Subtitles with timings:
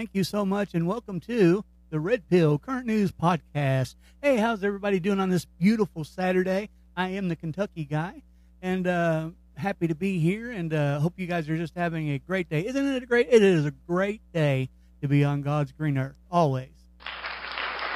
[0.00, 3.96] thank you so much, and welcome to the Red Pill Current News Podcast.
[4.22, 6.70] Hey, how's everybody doing on this beautiful Saturday?
[6.96, 8.22] I am the Kentucky guy,
[8.62, 9.28] and uh,
[9.58, 12.64] happy to be here, and uh, hope you guys are just having a great day.
[12.64, 13.28] Isn't it a great?
[13.30, 14.70] It is a great day
[15.02, 16.70] to be on God's green earth, always.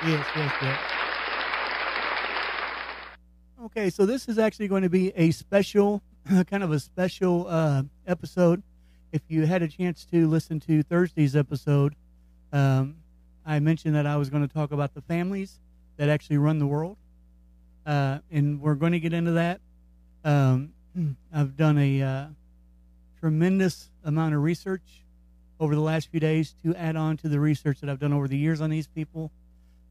[0.06, 0.80] Yes, yes, yes.
[3.64, 6.02] Okay, so this is actually going to be a special,
[6.50, 8.62] kind of a special uh, episode.
[9.14, 11.94] If you had a chance to listen to Thursday's episode,
[12.52, 12.96] um,
[13.46, 15.60] I mentioned that I was going to talk about the families
[15.98, 16.96] that actually run the world,
[17.86, 19.60] uh, and we're going to get into that.
[20.24, 20.72] Um,
[21.32, 22.26] I've done a uh,
[23.20, 25.04] tremendous amount of research
[25.60, 28.26] over the last few days to add on to the research that I've done over
[28.26, 29.30] the years on these people,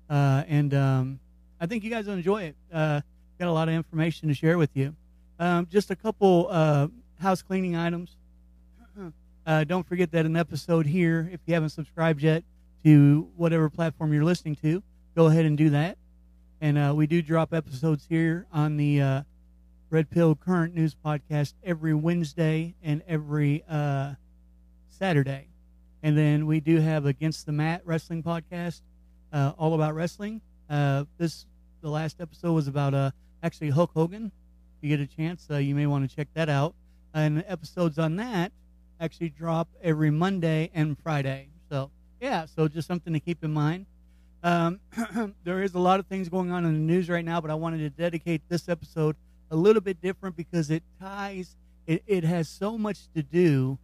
[0.10, 1.20] uh, and um,
[1.62, 2.56] I think you guys will enjoy it.
[2.74, 3.00] Uh,
[3.40, 4.94] got a lot of information to share with you.
[5.40, 6.90] Um, just a couple uh,
[7.22, 8.18] house cleaning items.
[9.46, 12.44] Uh, don't forget that an episode here, if you haven't subscribed yet
[12.86, 14.82] to whatever platform you're listening to,
[15.16, 15.98] go ahead and do that.
[16.62, 19.22] And uh, we do drop episodes here on the uh,
[19.90, 24.14] Red Pill Current News Podcast every Wednesday and every uh,
[24.88, 25.48] Saturday.
[26.02, 28.80] And then we do have Against the Mat Wrestling Podcast,
[29.34, 30.40] uh, all about wrestling.
[30.70, 31.46] Uh, this
[31.82, 34.32] the last episode was about actually Hulk Hogan.
[34.78, 36.76] If you get a chance, you may want to check that out.
[37.14, 38.54] And episodes on that
[39.00, 41.50] actually drop every Monday and Friday.
[41.70, 41.92] So
[42.22, 43.86] yeah, so just something to keep in mind.
[44.44, 44.80] Um,
[45.44, 47.56] there is a lot of things going on in the news right now, but I
[47.56, 49.16] wanted to dedicate this episode
[49.52, 51.56] a little bit different because it ties.
[51.88, 53.78] It, it has so much to do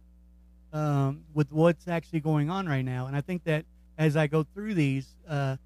[0.72, 3.64] um, with what's actually going on right now, and I think that
[3.98, 5.56] as I go through these, uh,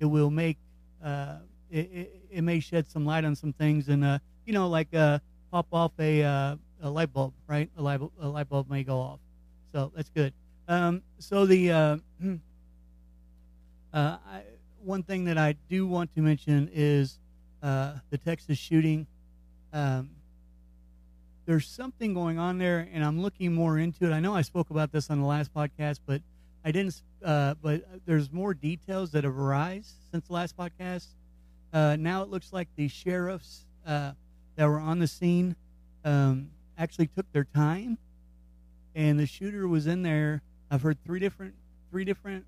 [0.00, 0.58] it will make
[1.02, 1.36] uh,
[1.70, 4.94] it, it, it, may shed some light on some things, and uh, you know, like
[4.94, 5.18] uh,
[5.50, 7.70] pop off a, uh, a light bulb, right?
[7.76, 9.20] A light, a light bulb may go off,
[9.72, 10.32] so that's good.
[10.68, 11.96] Um, so the uh,
[13.92, 14.42] I,
[14.82, 17.18] one thing that I do want to mention is
[17.62, 19.06] the Texas shooting.
[19.72, 20.10] Um,
[21.46, 24.12] there's something going on there, and I'm looking more into it.
[24.12, 26.22] I know I spoke about this on the last podcast, but
[26.64, 27.02] I didn't.
[27.22, 31.06] Uh, but there's more details that have arisen since the last podcast.
[31.72, 34.12] Uh, now it looks like the sheriffs uh,
[34.56, 35.56] that were on the scene
[36.04, 37.98] um, actually took their time,
[38.94, 40.42] and the shooter was in there.
[40.70, 41.54] I've heard three different
[41.90, 42.44] three different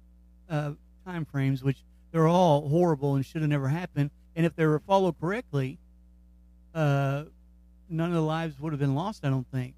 [0.50, 0.72] uh,
[1.04, 1.78] time frames, which
[2.12, 4.10] they're all horrible and should have never happened.
[4.34, 5.78] And if they were followed correctly,
[6.74, 7.24] uh,
[7.88, 9.24] none of the lives would have been lost.
[9.24, 9.74] I don't think.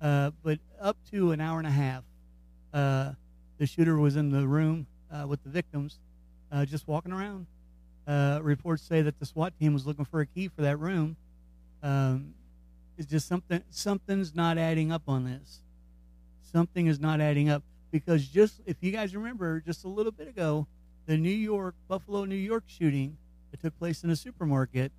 [0.00, 2.04] Uh, but up to an hour and a half,
[2.72, 4.86] the shooter was in the room
[5.26, 5.98] with the victims,
[6.66, 7.46] just walking around
[8.08, 11.14] uh, reports say that the SWAT team was looking for a key for that room.
[11.82, 12.34] Um,
[12.98, 15.60] it's just something something's not adding up on this.
[16.42, 20.26] Something is not adding up because just if you guys remember, just a little bit
[20.26, 20.66] ago,
[21.06, 23.16] the New York Buffalo, New York shooting
[23.50, 24.90] that took place in a supermarket,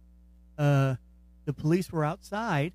[0.58, 0.96] uh,
[1.46, 2.72] the police were outside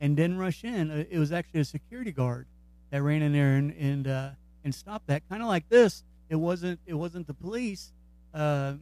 [0.00, 0.90] and didn't rush in.
[0.90, 2.46] Uh, it was actually a security guard
[2.90, 4.30] that ran in there and and uh,
[4.64, 5.22] and stopped that.
[5.28, 6.02] Kind of like this.
[6.28, 7.92] It wasn't it wasn't the police.
[8.34, 8.74] Uh,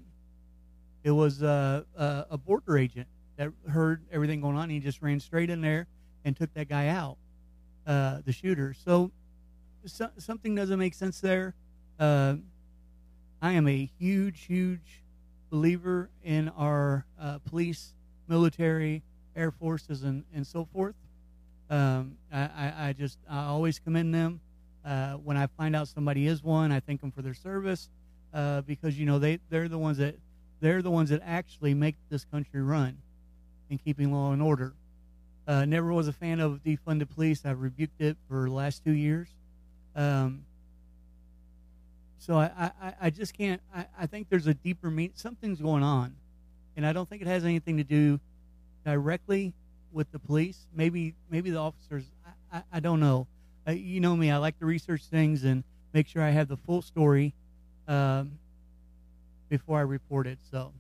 [1.05, 4.71] it was uh, uh, a border agent that heard everything going on.
[4.71, 5.87] he just ran straight in there
[6.25, 7.17] and took that guy out,
[7.87, 8.75] uh, the shooter.
[8.75, 9.11] So,
[9.85, 11.55] so, something doesn't make sense there.
[11.99, 12.37] Uh,
[13.41, 15.03] I am a huge, huge
[15.51, 17.95] believer in our uh, police,
[18.27, 19.03] military,
[19.37, 20.95] air forces, and, and so forth.
[21.69, 24.41] Um, I, I, I, just I always commend them.
[24.85, 27.89] Uh, when I find out somebody is one, I thank them for their service
[28.67, 30.15] because you know they they're the ones that
[30.61, 32.99] they're the ones that actually make this country run
[33.71, 34.75] in keeping law and order.
[35.47, 37.45] Uh, never was a fan of defunded police.
[37.45, 39.29] I've rebuked it for the last two years.
[39.95, 40.45] Um,
[42.19, 43.61] so I, I, I, just can't.
[43.75, 45.13] I, I think there's a deeper meaning.
[45.15, 46.17] Something's going on,
[46.77, 48.19] and I don't think it has anything to do
[48.85, 49.53] directly
[49.93, 50.67] with the police.
[50.75, 52.05] Maybe maybe the officers.
[52.53, 53.29] I, I, I don't know.
[53.69, 54.31] Uh, you know me.
[54.31, 55.63] I like to research things and
[55.93, 57.33] make sure I have the full story.
[57.87, 58.39] Um,
[59.49, 60.39] before I report it.
[60.51, 60.73] So,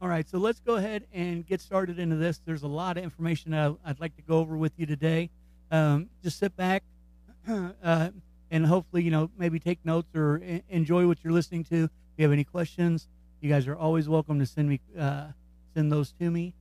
[0.00, 2.40] all right, so let's go ahead and get started into this.
[2.44, 5.30] There's a lot of information I'd like to go over with you today.
[5.70, 6.82] Um, just sit back
[7.48, 8.10] uh,
[8.50, 11.84] and hopefully, you know, maybe take notes or enjoy what you're listening to.
[11.84, 13.08] If you have any questions,
[13.40, 15.28] you guys are always welcome to send me uh,
[15.74, 16.52] send those to me.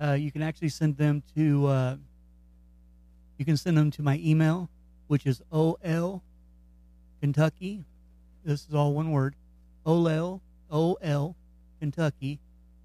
[0.00, 1.96] Uh, you can actually send them to uh,
[3.36, 4.70] you can send them to my email,
[5.08, 6.22] which is ol
[7.20, 7.84] Kentucky.
[8.44, 9.34] This is all one word.
[9.84, 10.40] ol
[10.70, 11.36] OL
[11.80, 12.38] Kentucky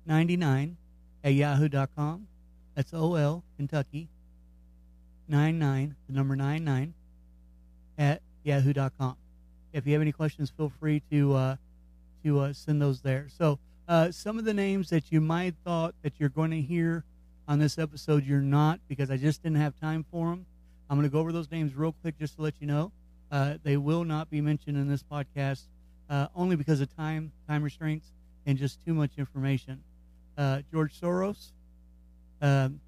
[0.06, 0.77] 99
[1.24, 2.27] at yahoo.com.
[2.75, 4.07] That's OL Kentucky
[5.31, 6.94] 99, the number 99
[7.98, 9.15] at yahoo.com.
[9.71, 11.56] if you have any questions, feel free to uh,
[12.24, 13.27] to uh, send those there.
[13.30, 13.57] So
[13.88, 17.03] uh, some of the names that you might thought that you're going to hear
[17.48, 20.45] on this episode, you're not because I just didn't have time for them.
[20.89, 22.92] I'm going to go over those names real quick just to let you know.
[23.31, 25.63] Uh, they will not be mentioned in this podcast
[26.09, 28.07] uh, only because of time time restraints
[28.45, 29.81] and just too much information.
[30.37, 31.51] Uh, George Soros.
[32.41, 32.79] Um,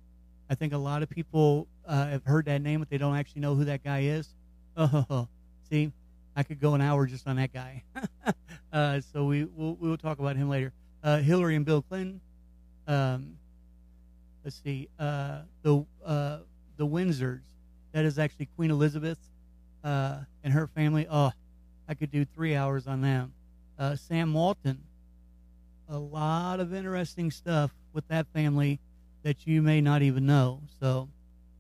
[0.50, 3.42] I think a lot of people uh, have heard that name, but they don't actually
[3.42, 4.30] know who that guy is.
[4.76, 5.28] Oh,
[5.70, 5.92] see,
[6.36, 7.84] I could go an hour just on that guy.
[8.74, 10.74] uh, so we we'll, we'll talk about him later.
[11.04, 12.22] Uh, Hillary and Bill Clinton.
[12.88, 13.38] Um,
[14.44, 14.90] let's see.
[15.00, 16.40] Uh, the uh,
[16.78, 17.42] the Windsors.
[17.92, 19.20] That is actually Queen Elizabeth
[19.84, 21.06] uh, and her family.
[21.10, 21.32] Oh,
[21.88, 23.34] I could do three hours on them.
[23.96, 24.82] Sam Walton.
[25.90, 28.80] A lot of interesting stuff with that family
[29.24, 30.62] that you may not even know.
[30.80, 31.10] So,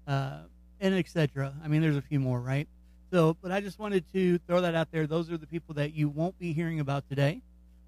[0.07, 0.39] uh,
[0.79, 1.53] and etc.
[1.63, 2.67] I mean, there's a few more, right?
[3.11, 5.07] So, but I just wanted to throw that out there.
[5.07, 7.41] Those are the people that you won't be hearing about today.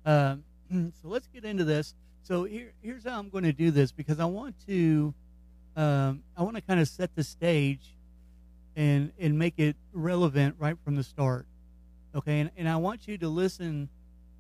[0.06, 1.96] Um, so let's get into this.
[2.24, 5.14] So here, here's how I'm going to do this because I want to,
[5.76, 7.96] um, I want to kind of set the stage,
[8.76, 11.46] and and make it relevant right from the start.
[12.14, 13.90] Okay, and, and I want you to listen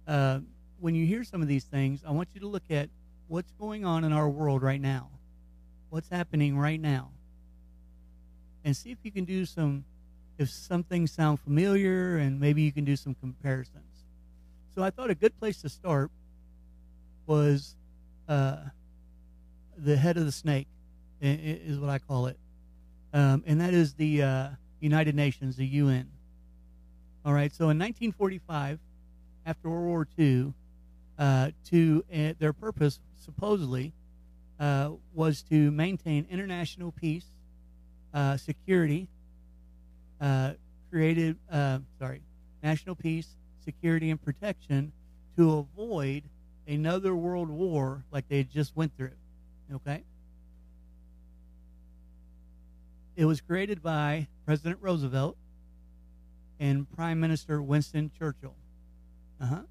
[0.07, 0.39] uh,
[0.79, 2.03] when you hear some of these things.
[2.05, 2.89] I want you to look at
[3.27, 5.09] what's going on in our world right now,
[5.89, 7.09] what's happening right now,
[8.63, 9.85] and see if you can do some,
[10.37, 13.83] if some things sound familiar, and maybe you can do some comparisons.
[14.73, 16.11] So I thought a good place to start
[17.25, 17.75] was
[18.27, 18.57] uh,
[19.77, 20.67] the head of the snake,
[21.21, 22.37] is what I call it,
[23.13, 24.47] um, and that is the uh,
[24.79, 26.09] United Nations, the UN.
[27.25, 28.77] All right, so in 1945,
[29.47, 30.53] after World War II,
[31.17, 33.93] uh, to uh, their purpose supposedly
[34.59, 37.25] uh, was to maintain international peace,
[38.13, 39.07] uh, security,
[40.21, 40.53] uh,
[40.89, 41.37] created
[41.99, 42.21] sorry,
[42.63, 43.27] national peace,
[43.63, 44.91] security, and protection
[45.37, 46.23] to avoid
[46.67, 49.11] another world war like they just went through.
[49.73, 50.03] Okay.
[53.15, 55.37] It was created by President Roosevelt
[56.59, 58.55] and Prime Minister Winston Churchill.
[59.39, 59.61] Uh huh.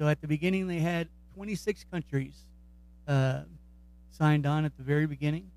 [0.00, 2.46] So at the beginning, they had 26 countries
[3.06, 3.42] uh,
[4.10, 5.50] signed on at the very beginning.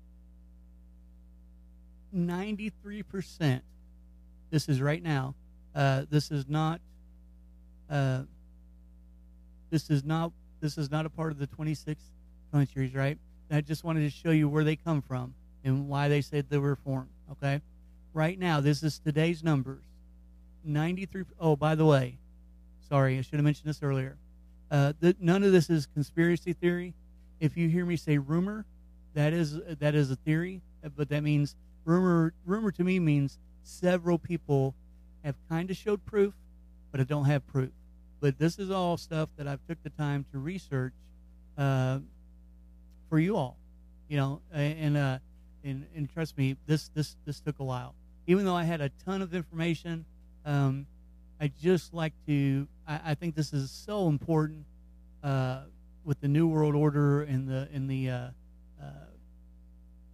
[2.14, 3.62] 93%,
[4.50, 5.34] this is right now,
[5.74, 6.82] uh, this is not.
[7.88, 8.24] Uh,
[9.70, 10.30] this is not
[10.60, 12.02] this is not a part of the 26
[12.52, 13.18] countries, right?
[13.50, 16.58] I just wanted to show you where they come from and why they said they
[16.58, 17.08] were formed.
[17.32, 17.62] Okay,
[18.12, 19.84] right now this is today's numbers.
[20.64, 21.24] 93.
[21.40, 22.18] Oh, by the way,
[22.90, 24.18] sorry, I should have mentioned this earlier.
[24.70, 26.94] Uh, none of this is conspiracy theory.
[27.40, 28.64] If you hear me say rumor,
[29.14, 30.60] that is that is a theory,
[30.96, 32.32] but that means rumor.
[32.44, 34.74] Rumor to me means several people
[35.24, 36.34] have kind of showed proof,
[36.90, 37.70] but I don't have proof.
[38.20, 40.94] But this is all stuff that I've took the time to research
[41.58, 41.98] uh,
[43.08, 43.56] for you all,
[44.08, 45.18] you know, and uh,
[45.62, 47.94] and and trust me, this this this took a while.
[48.26, 50.04] Even though I had a ton of information,
[50.44, 50.86] um,
[51.40, 52.66] I just like to.
[52.86, 54.64] I, I, think this is so important
[55.22, 55.62] uh,
[56.04, 58.28] with the New World Order and the in the uh,
[58.82, 58.86] uh,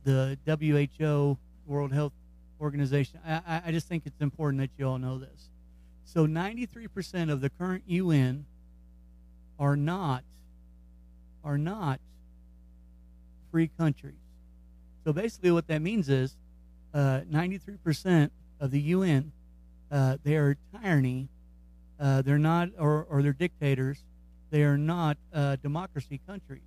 [0.05, 2.13] the WHO World Health
[2.61, 3.21] Organization.
[3.27, 5.49] I, I just think it's important that you all know this.
[6.05, 8.45] So, 93% of the current UN
[9.59, 10.25] are not
[11.45, 12.01] are not
[13.51, 14.15] free countries.
[15.05, 16.37] So basically, what that means is
[16.93, 19.33] uh, 93% of the UN
[19.91, 21.29] uh, they are tyranny.
[22.01, 24.03] Uh, they're not, or, or they're dictators.
[24.51, 26.63] They are not uh, democracy countries.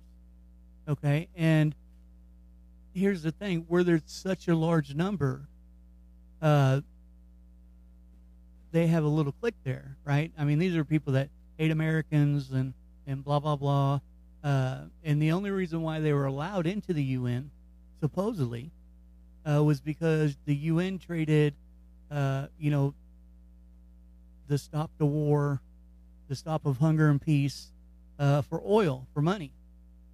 [0.88, 1.74] Okay, and
[2.94, 5.48] here's the thing: where there's such a large number,
[6.40, 6.82] uh,
[8.70, 10.30] they have a little click there, right?
[10.38, 12.72] I mean, these are people that hate Americans and
[13.06, 14.00] and blah blah blah.
[14.42, 17.50] Uh, and the only reason why they were allowed into the UN,
[18.00, 18.70] supposedly,
[19.50, 21.54] uh, was because the UN traded,
[22.10, 22.94] uh, you know,
[24.48, 25.60] the stop the war,
[26.28, 27.72] the stop of hunger and peace
[28.18, 29.52] uh, for oil, for money.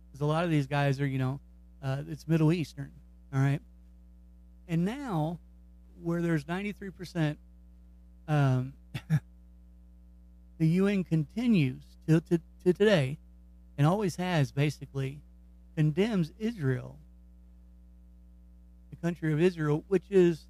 [0.07, 1.41] Because a lot of these guys are, you know,
[1.83, 2.91] uh, it's Middle Eastern,
[3.33, 3.61] all right?
[4.69, 5.39] And now,
[6.03, 7.37] where there's 93%,
[8.29, 8.73] um,
[10.59, 13.19] the UN continues to, to, to today,
[13.79, 15.19] and always has basically,
[15.77, 16.97] condemns Israel,
[18.91, 20.47] the country of Israel, which is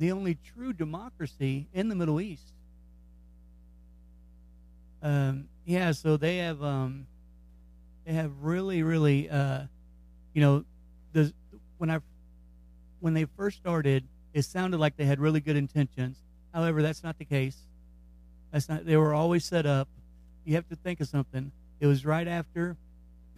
[0.00, 2.54] the only true democracy in the Middle East.
[5.02, 7.06] Um, yeah, so they have um,
[8.06, 9.64] they have really, really, uh,
[10.32, 10.64] you know,
[11.12, 11.32] the
[11.76, 11.98] when I
[13.00, 16.16] when they first started, it sounded like they had really good intentions.
[16.54, 17.58] However, that's not the case.
[18.52, 18.86] That's not.
[18.86, 19.86] They were always set up.
[20.44, 21.52] You have to think of something.
[21.78, 22.76] It was right after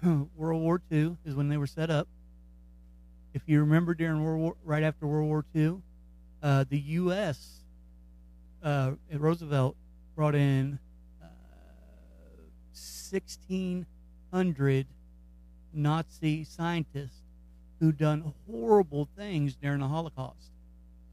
[0.37, 2.07] World War II is when they were set up.
[3.35, 5.83] If you remember, during World War, right after World War II,
[6.43, 7.63] uh, the U.S.
[8.63, 9.77] Uh, Roosevelt
[10.17, 10.79] brought in
[11.23, 11.27] uh,
[13.11, 14.87] 1,600
[15.73, 17.23] Nazi scientists
[17.81, 20.51] who done horrible things during the Holocaust,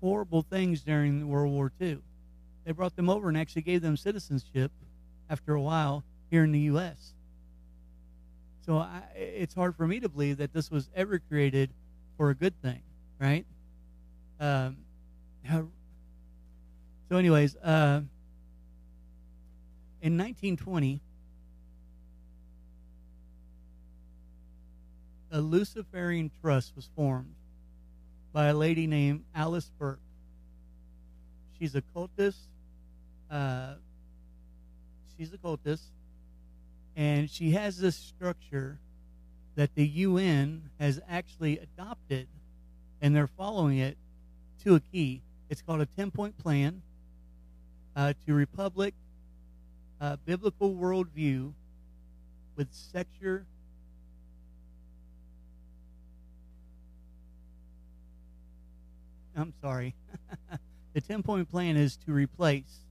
[0.02, 2.00] horrible things during World War II.
[2.66, 4.72] They brought them over and actually gave them citizenship
[5.30, 7.14] after a while here in the U.S.
[8.66, 11.72] So I, it's hard for me to believe that this was ever created
[12.18, 12.82] for a good thing,
[13.20, 13.46] right?
[14.40, 14.78] Um,
[15.48, 18.01] so, anyways, uh,
[20.01, 21.01] in 1920,
[25.31, 27.36] a Luciferian trust was formed
[28.31, 30.00] by a lady named Alice Burke.
[31.58, 32.38] She's a cultist.
[33.29, 33.74] Uh,
[35.17, 35.84] she's a cultist,
[36.96, 38.79] and she has this structure
[39.55, 42.27] that the UN has actually adopted,
[43.01, 43.98] and they're following it
[44.63, 45.22] to a key.
[45.50, 46.82] It's called a 10 point plan
[47.96, 48.94] uh, to Republic
[50.00, 51.53] uh, Biblical Worldview
[52.56, 53.46] with secure.
[59.36, 59.96] I'm sorry.
[60.94, 62.86] the 10 point plan is to replace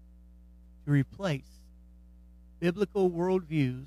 [0.84, 1.60] to replace
[2.60, 3.86] biblical worldviews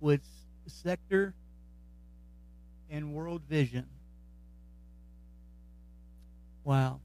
[0.00, 0.22] with
[0.66, 1.34] sector
[2.88, 3.86] and world vision.
[6.64, 7.00] Wow.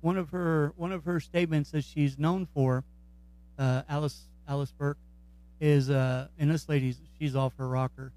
[0.00, 2.84] One of her one of her statements that she's known for,
[3.58, 4.98] uh, Alice Alice Burke,
[5.60, 8.12] is uh, and this lady's she's off her rocker.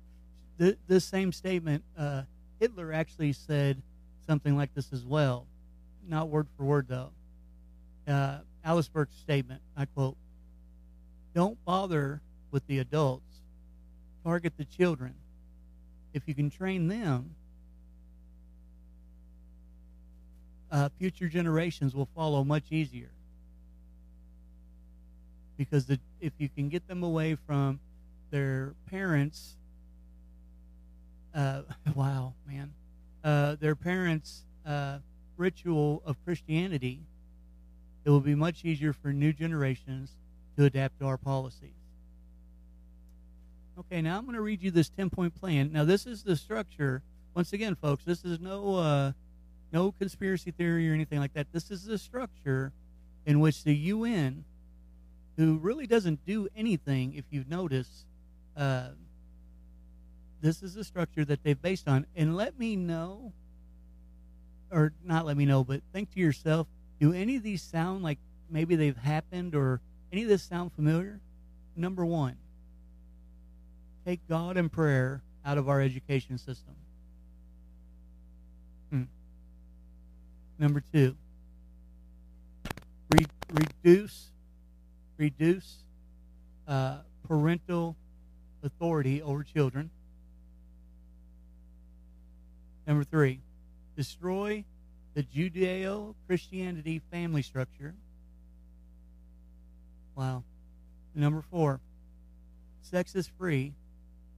[0.60, 2.24] Th- this same statement, uh,
[2.60, 3.82] Hitler actually said
[4.28, 5.48] something like this as well,
[6.08, 7.10] not word for word though.
[8.08, 10.18] Uh, Alice Burke's statement, I quote:
[11.34, 12.22] "Don't bother
[12.52, 13.24] with the adults.
[14.24, 15.16] Target the children.
[16.14, 17.36] If you can train them."
[20.72, 23.10] Uh, future generations will follow much easier.
[25.58, 27.80] Because the, if you can get them away from
[28.32, 29.58] their parents,
[31.36, 31.62] uh,
[31.96, 32.74] wow, man,
[33.24, 35.00] uh, their parents' uh,
[35.38, 37.00] ritual of Christianity,
[38.06, 40.12] it will be much easier for new generations
[40.58, 41.76] to adapt to our policies.
[43.80, 45.72] Okay, now I'm going to read you this 10 point plan.
[45.72, 47.02] Now, this is the structure.
[47.34, 49.12] Once again, folks, this is no uh,
[49.72, 51.48] no conspiracy theory or anything like that.
[51.52, 52.72] This is a structure
[53.26, 54.44] in which the UN,
[55.38, 58.06] who really doesn't do anything, if you've noticed,
[58.58, 58.90] uh,
[60.42, 62.06] this is a structure that they've based on.
[62.16, 63.32] And let me know,
[64.72, 66.68] or not let me know, but think to yourself
[67.00, 71.20] do any of these sound like maybe they've happened or any of this sound familiar?
[71.76, 72.38] Number one,
[74.06, 76.76] take God and prayer out of our education system.
[80.62, 81.16] Number two,
[83.10, 84.30] re- reduce
[85.18, 85.78] reduce
[86.68, 87.96] uh, parental
[88.62, 89.90] authority over children.
[92.86, 93.40] Number three,
[93.98, 94.64] destroy
[95.16, 97.96] the Judeo Christianity family structure.
[100.16, 100.44] Wow.
[101.16, 101.80] Number four,
[102.84, 103.74] sex is free,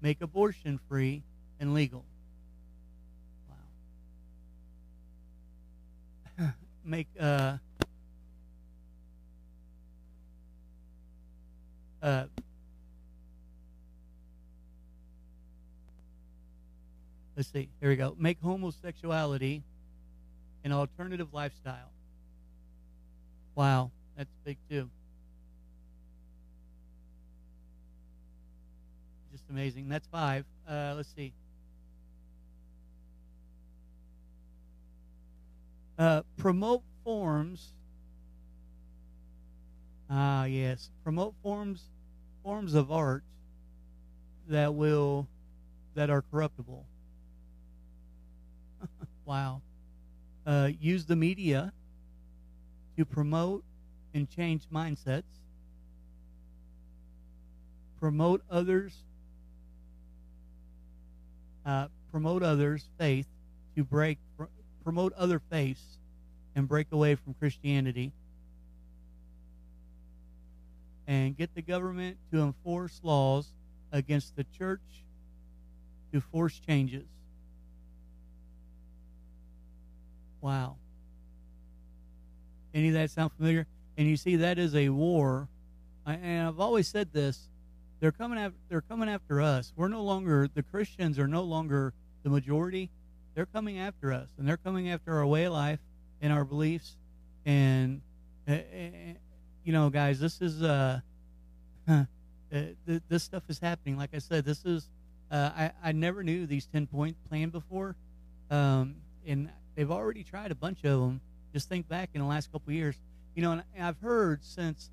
[0.01, 1.21] make abortion free
[1.59, 2.05] and legal.
[6.85, 7.57] Make uh,
[12.01, 12.25] uh,
[17.35, 18.15] let's see here we go.
[18.17, 19.63] Make homosexuality
[20.63, 21.91] an alternative lifestyle.
[23.55, 24.89] Wow that's big too.
[29.31, 29.89] Just amazing.
[29.89, 30.45] That's five.
[30.67, 31.33] Uh, let's see
[35.97, 37.73] Uh, promote forms.
[40.09, 40.89] Ah, yes.
[41.03, 41.89] Promote forms,
[42.43, 43.23] forms of art
[44.47, 45.27] that will,
[45.95, 46.85] that are corruptible.
[49.25, 49.61] wow.
[50.45, 51.71] Uh, use the media
[52.97, 53.63] to promote
[54.13, 55.23] and change mindsets.
[57.99, 58.93] Promote others.
[61.65, 63.27] Uh, promote others' faith
[63.75, 64.17] to break
[64.83, 65.99] promote other faiths
[66.55, 68.11] and break away from Christianity
[71.07, 73.53] and get the government to enforce laws
[73.91, 74.79] against the church
[76.11, 77.05] to force changes.
[80.41, 80.75] Wow.
[82.73, 83.67] Any of that sound familiar?
[83.97, 85.47] And you see, that is a war.
[86.05, 87.47] I, and I've always said this:
[87.99, 89.71] they're coming after they're coming after us.
[89.75, 92.89] We're no longer the Christians are no longer the majority.
[93.35, 95.79] They're coming after us, and they're coming after our way of life
[96.21, 96.95] and our beliefs.
[97.45, 98.01] And
[98.47, 98.57] uh,
[99.63, 100.99] you know, guys, this is uh,
[101.87, 102.03] uh,
[102.51, 103.97] this stuff is happening.
[103.97, 104.89] Like I said, this is
[105.31, 107.95] uh, I I never knew these ten point plan before,
[108.51, 111.21] um, and they've already tried a bunch of them.
[111.53, 112.95] Just think back in the last couple years,
[113.35, 114.89] you know, and I've heard since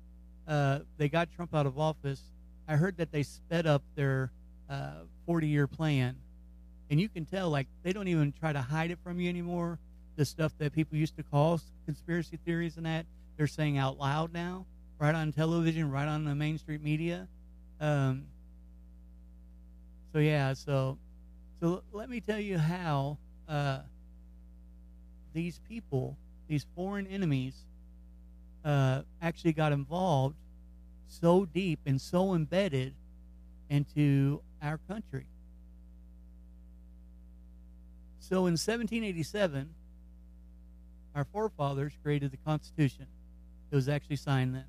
[0.47, 2.21] uh, they got Trump out of office,
[2.67, 4.31] I heard that they sped up their
[4.69, 6.15] uh, 40 year plan.
[6.91, 9.79] And you can tell, like, they don't even try to hide it from you anymore.
[10.17, 13.05] The stuff that people used to call conspiracy theories and that,
[13.37, 14.65] they're saying out loud now,
[14.99, 17.27] right on television, right on the mainstream media.
[17.79, 18.25] Um,
[20.11, 20.97] so, yeah, so
[21.61, 23.17] so let me tell you how
[23.47, 23.79] uh,
[25.33, 26.17] these people,
[26.47, 27.53] these foreign enemies,
[28.65, 30.35] uh, actually got involved
[31.07, 32.95] so deep and so embedded
[33.69, 35.25] into our country.
[38.21, 39.67] So in 1787,
[41.15, 43.07] our forefathers created the Constitution.
[43.71, 44.65] It was actually signed then.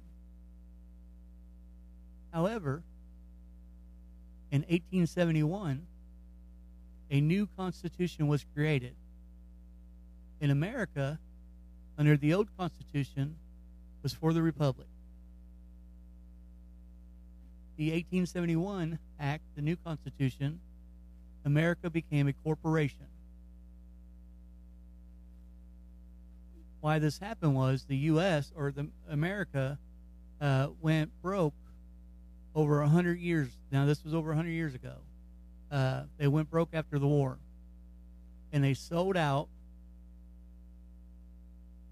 [2.32, 2.82] However,
[4.50, 5.86] in 1871,
[7.10, 8.94] a new Constitution was created.
[10.40, 11.18] In America,
[11.98, 13.36] under the old Constitution,
[14.02, 14.88] was for the Republic.
[17.76, 20.58] The 1871 Act, the new Constitution,
[21.44, 23.06] America became a corporation.
[26.82, 28.52] Why this happened was the U.S.
[28.56, 29.78] or the America
[30.40, 31.54] uh, went broke
[32.54, 33.48] over a hundred years.
[33.70, 34.96] Now this was over a hundred years ago.
[35.70, 37.38] Uh, they went broke after the war,
[38.52, 39.48] and they sold out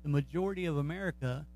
[0.02, 1.46] the majority of America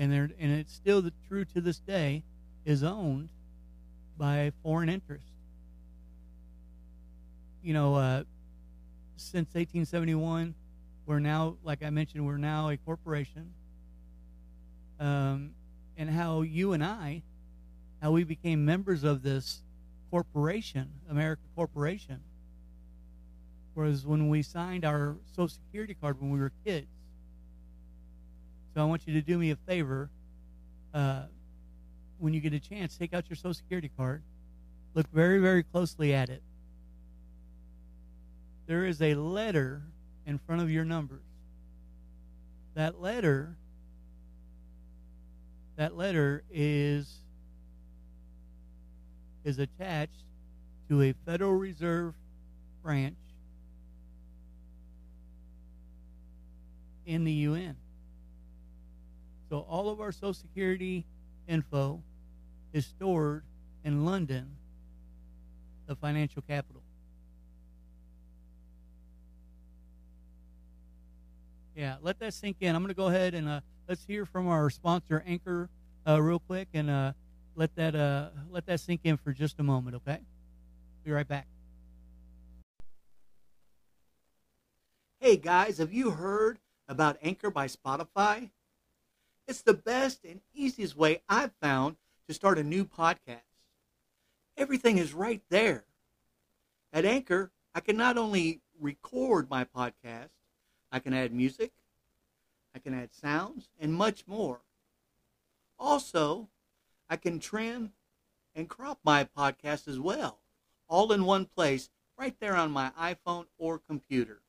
[0.00, 2.22] and they and it's still the, true to this day,
[2.64, 3.28] is owned
[4.18, 5.30] by foreign interests.
[7.62, 8.24] You know, uh,
[9.16, 10.54] since 1871,
[11.10, 13.52] we're now, like I mentioned, we're now a corporation.
[15.00, 15.50] Um,
[15.96, 17.22] and how you and I,
[18.00, 19.60] how we became members of this
[20.12, 22.20] corporation, America Corporation,
[23.74, 26.86] was when we signed our Social Security card when we were kids.
[28.72, 30.10] So I want you to do me a favor.
[30.94, 31.22] Uh,
[32.18, 34.22] when you get a chance, take out your Social Security card.
[34.94, 36.42] Look very, very closely at it.
[38.68, 39.82] There is a letter
[40.30, 41.24] in front of your numbers.
[42.74, 43.56] That letter,
[45.74, 47.12] that letter is
[49.42, 50.22] is attached
[50.88, 52.14] to a Federal Reserve
[52.80, 53.16] branch
[57.06, 57.74] in the UN.
[59.48, 61.04] So all of our Social Security
[61.48, 62.00] info
[62.72, 63.42] is stored
[63.82, 64.48] in London,
[65.88, 66.79] the financial capital.
[71.80, 72.76] Yeah, let that sink in.
[72.76, 75.70] I'm going to go ahead and uh, let's hear from our sponsor, Anchor,
[76.06, 77.14] uh, real quick, and uh,
[77.54, 79.96] let that uh, let that sink in for just a moment.
[79.96, 80.18] Okay,
[81.02, 81.46] be right back.
[85.20, 88.50] Hey guys, have you heard about Anchor by Spotify?
[89.48, 91.96] It's the best and easiest way I've found
[92.28, 93.40] to start a new podcast.
[94.54, 95.86] Everything is right there.
[96.92, 100.28] At Anchor, I can not only record my podcast,
[100.92, 101.72] I can add music,
[102.74, 104.60] I can add sounds, and much more.
[105.78, 106.48] Also,
[107.08, 107.92] I can trim
[108.54, 110.38] and crop my podcast as well,
[110.88, 114.42] all in one place, right there on my iPhone or computer.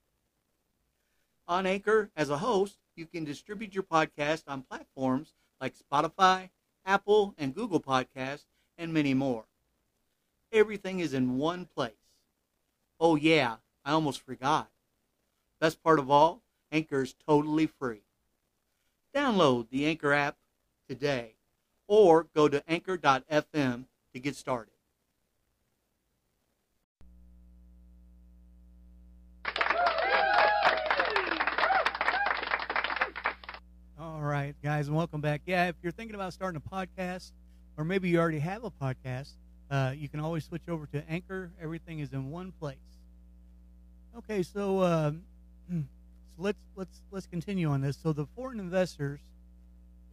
[1.47, 6.49] On Anchor, as a host, you can distribute your podcast on platforms like Spotify,
[6.85, 8.45] Apple, and Google Podcasts,
[8.77, 9.45] and many more.
[10.51, 11.93] Everything is in one place.
[12.99, 14.69] Oh, yeah, I almost forgot.
[15.61, 18.01] Best part of all, Anchor is totally free.
[19.15, 20.35] Download the Anchor app
[20.89, 21.35] today
[21.87, 24.73] or go to anchor.fm to get started.
[33.99, 35.41] All right, guys, and welcome back.
[35.45, 37.33] Yeah, if you're thinking about starting a podcast,
[37.77, 39.33] or maybe you already have a podcast,
[39.69, 41.51] uh, you can always switch over to Anchor.
[41.61, 42.77] Everything is in one place.
[44.17, 45.21] Okay, so um,
[45.71, 45.83] so
[46.37, 47.97] let's let's let's continue on this.
[48.01, 49.19] So the foreign investors,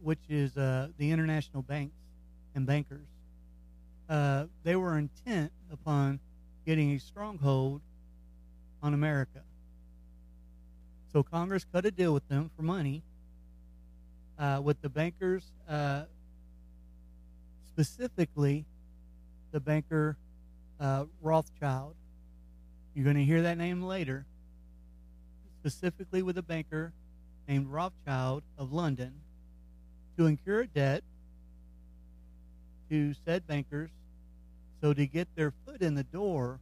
[0.01, 1.95] which is uh, the international banks
[2.55, 3.07] and bankers,
[4.09, 6.19] uh, they were intent upon
[6.65, 7.81] getting a stronghold
[8.81, 9.41] on America.
[11.11, 13.01] So Congress cut a deal with them for money
[14.37, 16.03] uh, with the bankers, uh,
[17.73, 18.65] specifically
[19.51, 20.15] the banker
[20.79, 21.95] uh, Rothschild.
[22.93, 24.25] You're going to hear that name later.
[25.59, 26.93] Specifically with a banker
[27.47, 29.13] named Rothschild of London
[30.17, 31.03] to incur a debt
[32.89, 33.89] to said bankers.
[34.81, 36.59] So to get their foot in the door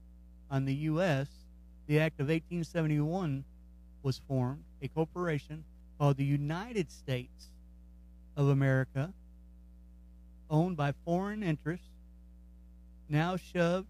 [0.49, 1.27] on the U.S.,
[1.88, 3.43] the Act of 1871
[4.03, 5.63] was formed, a corporation
[5.99, 7.49] called the United States
[8.36, 9.13] of America,
[10.49, 11.88] owned by foreign interests,
[13.10, 13.88] now shoved.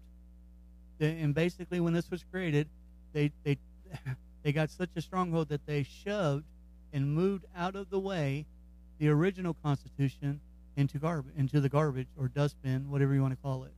[1.00, 2.68] And basically, when this was created,
[3.12, 3.58] they they
[4.48, 6.46] they got such a stronghold that they shoved
[6.94, 8.46] and moved out of the way
[8.98, 10.40] the original Constitution
[10.74, 13.74] into garbage, into the garbage or dustbin, whatever you want to call it.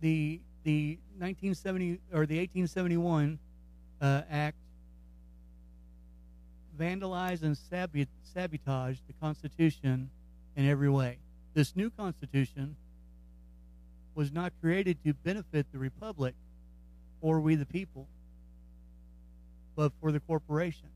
[0.00, 3.38] The the 1970 or the 1871
[4.00, 4.56] uh, Act
[6.80, 10.08] vandalized and sabotaged the Constitution
[10.56, 11.18] in every way.
[11.52, 12.74] This new Constitution
[14.14, 16.34] was not created to benefit the Republic
[17.26, 18.06] or we the people,
[19.74, 20.86] but for the corporation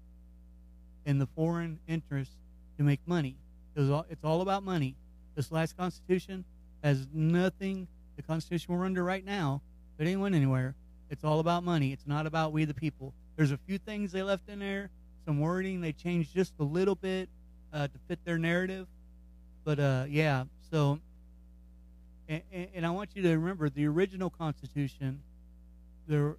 [1.05, 2.37] and the foreign interests
[2.79, 3.35] to make money.
[3.75, 4.95] It all, it's all about money.
[5.35, 6.45] This last Constitution
[6.85, 9.61] has nothing, the Constitution we're under right now,
[9.99, 10.77] it ain't went anywhere.
[11.11, 11.93] It's all about money.
[11.93, 13.13] It's not about we the people.
[13.35, 14.89] There's a few things they left in there,
[15.27, 17.29] some wording they changed just a little bit
[17.73, 18.87] uh, to fit their narrative.
[19.65, 21.01] But uh, yeah, so,
[22.29, 25.23] and, and I want you to remember the original Constitution,
[26.07, 26.37] there,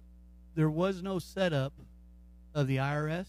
[0.54, 1.72] there was no setup
[2.54, 3.26] of the IRS,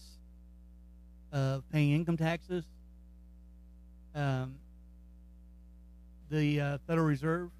[1.32, 2.64] of paying income taxes,
[4.14, 4.54] um,
[6.30, 7.50] the uh, Federal Reserve.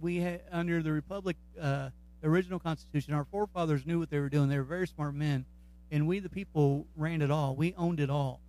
[0.00, 1.90] We had under the Republic, uh,
[2.22, 4.48] original Constitution, our forefathers knew what they were doing.
[4.48, 5.44] They were very smart men,
[5.90, 7.54] and we, the people, ran it all.
[7.54, 8.40] We owned it all.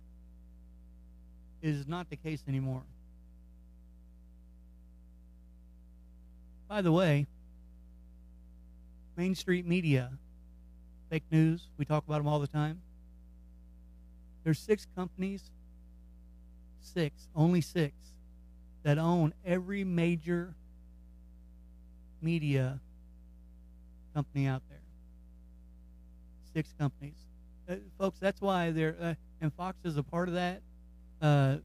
[1.60, 2.82] It is not the case anymore.
[6.68, 7.26] By the way,
[9.20, 10.12] Main Street media,
[11.10, 12.80] fake news, we talk about them all the time.
[14.44, 15.50] There's six companies,
[16.80, 17.92] six, only six,
[18.82, 20.54] that own every major
[22.22, 22.80] media
[24.14, 24.80] company out there.
[26.54, 27.18] Six companies.
[27.68, 30.62] Uh, folks, that's why they're, uh, and Fox is a part of that.
[31.20, 31.56] Uh,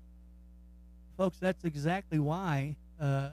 [1.16, 3.30] folks, that's exactly why uh,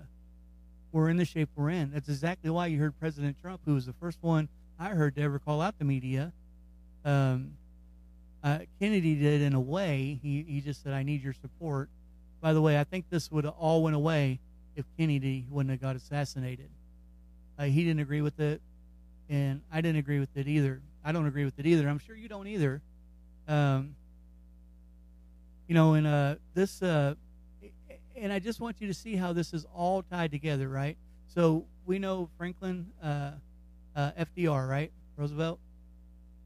[0.92, 1.90] we're in the shape we're in.
[1.92, 5.22] That's exactly why you heard President Trump, who was the first one I heard to
[5.22, 6.32] ever call out the media,
[7.04, 7.52] um,
[8.44, 10.18] uh, Kennedy did in a way.
[10.22, 11.88] He, he just said, I need your support.
[12.40, 14.40] By the way, I think this would have all went away
[14.74, 16.68] if Kennedy wouldn't have got assassinated.
[17.58, 18.60] Uh, he didn't agree with it,
[19.28, 20.80] and I didn't agree with it either.
[21.04, 21.88] I don't agree with it either.
[21.88, 22.80] I'm sure you don't either.
[23.46, 23.94] Um,
[25.68, 27.14] you know, and uh, this, uh,
[28.22, 30.96] and I just want you to see how this is all tied together, right?
[31.26, 33.32] So we know Franklin, uh,
[33.96, 34.92] uh FDR, right?
[35.16, 35.58] Roosevelt.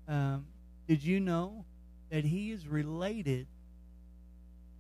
[0.09, 0.47] Um,
[0.89, 1.67] did you know
[2.11, 3.47] that he is related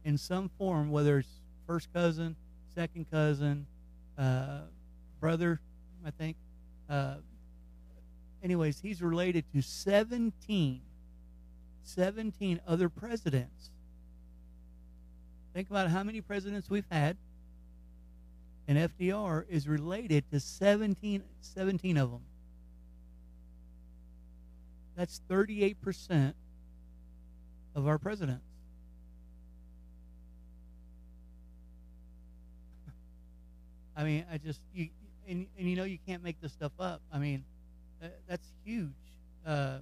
[0.04, 1.28] in some form, whether it's
[1.66, 2.34] first cousin,
[2.74, 3.66] second cousin,
[4.16, 4.60] uh,
[5.20, 5.60] brother,
[6.04, 6.36] I think.
[6.88, 7.16] Uh,
[8.42, 10.80] anyways, he's related to 17,
[11.82, 13.70] 17 other presidents.
[15.56, 17.16] Think about how many presidents we've had.
[18.68, 22.20] And FDR is related to 17, 17 of them.
[24.96, 26.34] That's 38%
[27.74, 28.44] of our presidents.
[33.96, 34.90] I mean, I just you
[35.26, 37.00] and, and you know you can't make this stuff up.
[37.10, 37.46] I mean,
[38.28, 38.90] that's huge.
[39.46, 39.78] Uh,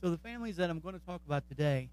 [0.00, 1.88] so the families that I'm going to talk about today,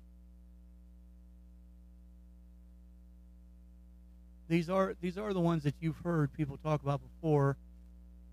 [4.52, 7.56] these are these are the ones that you've heard people talk about before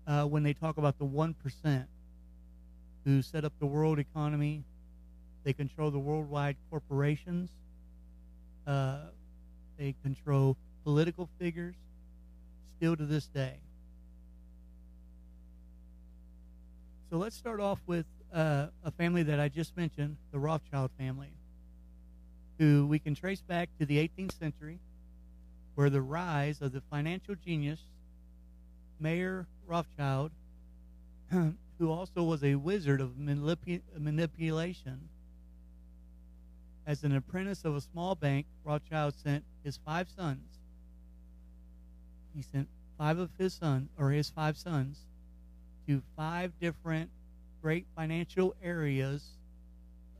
[0.05, 1.87] uh, when they talk about the one percent
[3.05, 4.65] who set up the world economy,
[5.45, 7.49] they control the worldwide corporations.
[8.67, 8.97] Uh,
[9.77, 11.75] they control political figures
[12.75, 13.55] still to this day.
[17.09, 21.31] So let's start off with uh, a family that I just mentioned, the Rothschild family,
[22.57, 24.79] who we can trace back to the 18th century,
[25.79, 27.79] where the rise of the financial genius,
[28.99, 30.29] Mayer Rothschild,
[31.31, 35.07] who also was a wizard of manipu- manipulation,
[36.85, 40.59] as an apprentice of a small bank, Rothschild sent his five sons.
[42.35, 45.05] He sent five of his sons, or his five sons,
[45.87, 47.09] to five different
[47.61, 49.29] great financial areas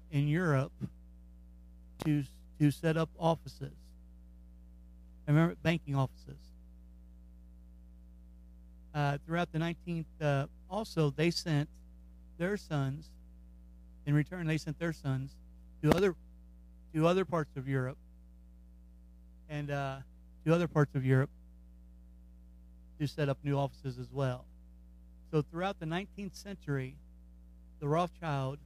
[0.10, 0.72] in Europe
[2.06, 2.24] to
[2.62, 3.89] to set up offices.
[5.30, 6.40] I remember banking offices.
[8.96, 11.70] Uh, throughout the 19th, uh, also they sent
[12.40, 13.12] their sons.
[14.08, 15.36] In return, they sent their sons
[15.84, 16.16] to other
[16.96, 18.00] to other parts of Europe
[19.48, 19.98] and uh,
[20.48, 21.30] to other parts of Europe
[23.00, 24.46] to set up new offices as well.
[25.30, 26.96] So throughout the 19th century,
[27.80, 28.58] the Rothschild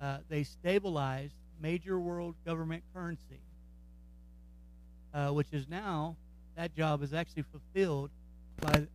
[0.00, 3.38] uh, they stabilized major world government currency,
[5.14, 6.16] uh, which is now
[6.56, 8.10] that job is actually fulfilled
[8.60, 8.86] by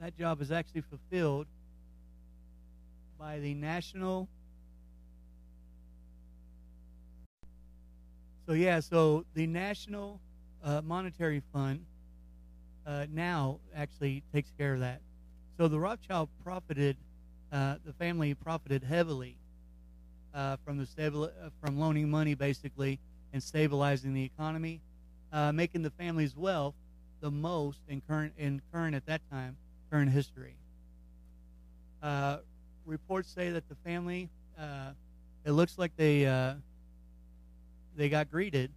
[0.00, 1.46] that job is actually fulfilled
[3.18, 4.28] by the national
[8.46, 10.20] so yeah so the national
[10.62, 11.84] uh, monetary fund
[12.86, 15.00] uh, now actually takes care of that.
[15.58, 16.96] So the rothschild profited
[17.52, 19.36] uh, the family profited heavily
[20.34, 22.98] uh, from the stabil- uh, from loaning money basically
[23.36, 24.80] and stabilizing the economy
[25.30, 26.74] uh, making the family's wealth
[27.20, 29.54] the most in current in current at that time
[29.90, 30.56] current history.
[32.02, 32.38] Uh,
[32.86, 34.92] reports say that the family, uh,
[35.44, 36.54] it looks like they uh,
[37.94, 38.70] they got greeted,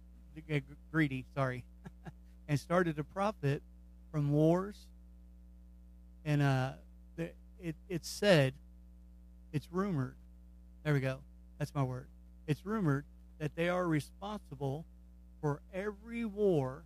[0.92, 1.64] greedy, sorry,
[2.48, 3.62] and started to profit
[4.12, 4.76] from wars.
[6.26, 6.72] And uh,
[7.16, 8.52] it, it's said,
[9.54, 10.16] it's rumored.
[10.84, 11.20] There we go.
[11.58, 12.06] That's my word.
[12.46, 13.06] It's rumored
[13.40, 14.84] that they are responsible
[15.40, 16.84] for every war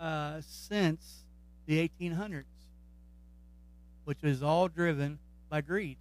[0.00, 1.24] uh, since
[1.66, 2.44] the 1800s,
[4.04, 5.18] which is all driven
[5.50, 5.98] by greed.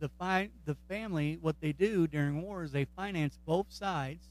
[0.00, 4.26] The, fi- the family, what they do during war is they finance both sides,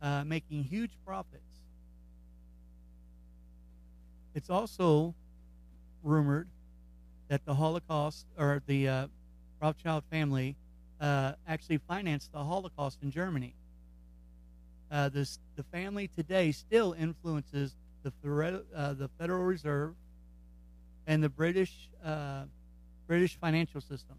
[0.00, 1.42] uh, making huge profits.
[4.34, 5.14] It's also
[6.04, 6.48] rumored
[7.28, 9.06] that the Holocaust or the uh,
[9.60, 10.56] Rothschild family
[11.00, 13.54] uh, actually financed the Holocaust in Germany.
[14.90, 18.12] Uh, this, the family today still influences the,
[18.74, 19.94] uh, the Federal Reserve,
[21.06, 22.44] and the British uh,
[23.06, 24.16] British financial system.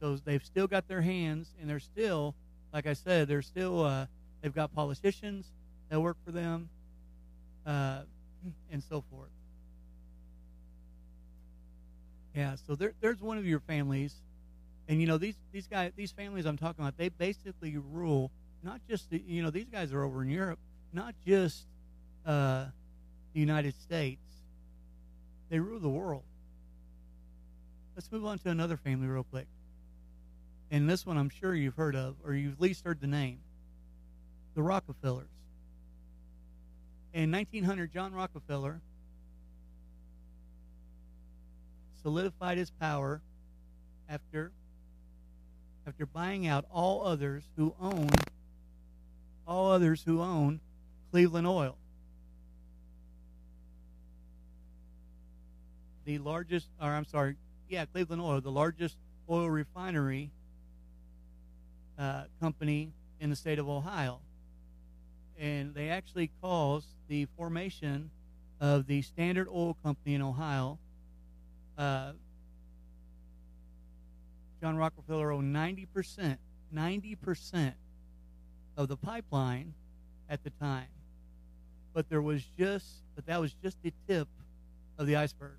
[0.00, 2.34] So they've still got their hands, and they're still,
[2.72, 4.06] like I said, they're still uh,
[4.40, 5.46] they've got politicians
[5.88, 6.68] that work for them,
[7.64, 9.28] and so forth.
[12.34, 14.14] Yeah, so there, there's one of your families,
[14.92, 18.30] and you know these these guys, these families I'm talking about, they basically rule
[18.62, 20.58] not just the, you know these guys are over in Europe,
[20.92, 21.64] not just
[22.26, 22.66] uh,
[23.32, 24.20] the United States,
[25.48, 26.24] they rule the world.
[27.96, 29.46] Let's move on to another family real quick.
[30.70, 33.38] And this one I'm sure you've heard of, or you've at least heard the name
[34.54, 35.30] the Rockefellers.
[37.14, 38.82] In 1900, John Rockefeller
[42.02, 43.22] solidified his power
[44.06, 44.52] after
[45.86, 48.08] after buying out all others who own
[49.46, 50.60] all others who own
[51.10, 51.76] Cleveland Oil.
[56.04, 57.36] the largest, or I'm sorry,
[57.68, 58.96] yeah, Cleveland Oil, the largest
[59.28, 60.30] oil refinery
[61.98, 64.20] uh, company in the state of Ohio.
[65.38, 68.10] And they actually caused the formation
[68.60, 70.78] of the Standard Oil Company in Ohio.
[71.76, 72.12] Uh,
[74.62, 76.38] John Rockefeller owned 90%,
[76.74, 77.72] 90%
[78.78, 79.74] of the pipeline
[80.30, 80.88] at the time.
[81.92, 84.28] But there was just, but that was just the tip
[84.96, 85.58] of the iceberg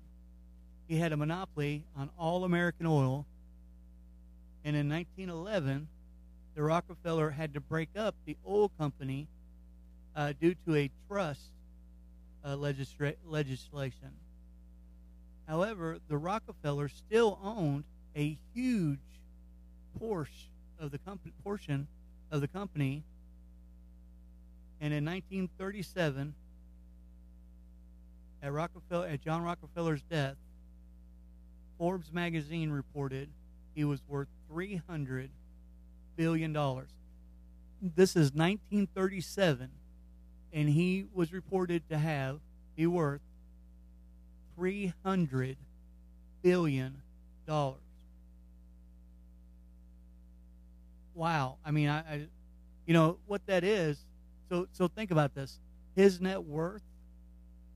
[0.86, 3.26] he had a monopoly on all American oil.
[4.64, 5.88] And in 1911,
[6.54, 9.28] the Rockefeller had to break up the oil company
[10.14, 11.50] uh, due to a trust
[12.44, 14.12] uh, legisla- legislation.
[15.48, 17.84] However, the Rockefeller still owned
[18.16, 18.98] a huge
[19.98, 21.86] portion of the company, portion
[22.30, 23.02] of the company.
[24.80, 26.34] And in 1937,
[28.42, 30.36] at Rockefeller, at John Rockefeller's death,
[31.78, 33.28] Forbes magazine reported
[33.74, 35.28] he was worth $300
[36.16, 36.52] billion.
[37.96, 39.70] This is 1937,
[40.52, 42.38] and he was reported to have
[42.76, 43.20] be worth
[44.58, 45.56] $300
[46.42, 47.02] billion.
[51.14, 51.56] Wow.
[51.64, 52.26] I mean, I, I,
[52.86, 53.98] you know, what that is.
[54.48, 55.58] So, so think about this.
[55.96, 56.82] His net worth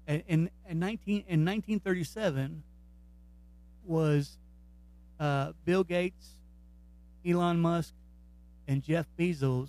[0.07, 2.63] in, in, in 19, in 1937
[3.85, 4.37] was
[5.21, 6.29] uh, Bill Gates,
[7.27, 7.95] Elon Musk,
[8.67, 9.69] and Jeff Bezos.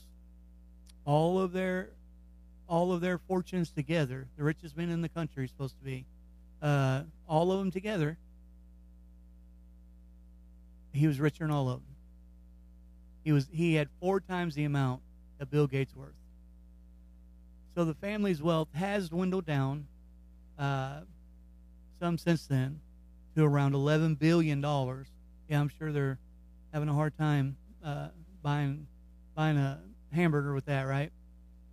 [1.05, 1.89] All of their
[2.67, 6.05] all of their fortunes together, the richest men in the country, supposed to be,
[6.61, 8.15] uh, all of them together,
[10.93, 11.88] he was richer than all of them.
[13.29, 15.03] He was he had four times the amount
[15.37, 16.15] that Bill Gates worth.
[17.75, 19.85] So the family's wealth has dwindled down,
[20.57, 21.01] uh,
[21.99, 22.79] some since then,
[23.35, 25.09] to around eleven billion dollars.
[25.47, 26.17] Yeah, I'm sure they're
[26.73, 28.07] having a hard time uh,
[28.41, 28.87] buying
[29.35, 29.79] buying a
[30.11, 31.11] hamburger with that, right?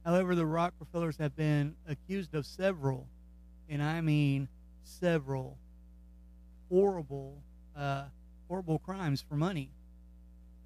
[0.05, 3.07] However, the Rockefellers have been accused of several,
[3.71, 4.49] and I mean
[4.85, 5.57] several,
[6.69, 7.39] horrible,
[7.75, 8.05] uh,
[8.47, 9.71] horrible crimes for money,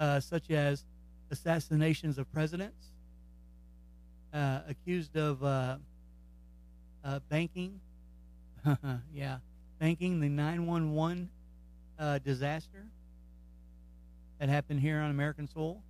[0.01, 0.85] uh, such as
[1.31, 2.87] assassinations of presidents,
[4.33, 5.77] uh, accused of uh,
[7.05, 7.79] uh, banking,
[9.15, 9.39] yeah,
[9.79, 11.29] banking the 911
[11.99, 12.87] uh, disaster
[14.39, 15.83] that happened here on American soil.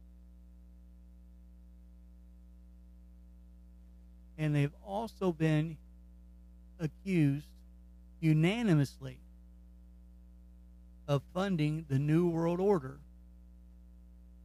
[4.37, 5.77] And they've also been
[6.81, 7.46] accused
[8.20, 9.18] unanimously
[11.07, 12.99] of funding the New World Order,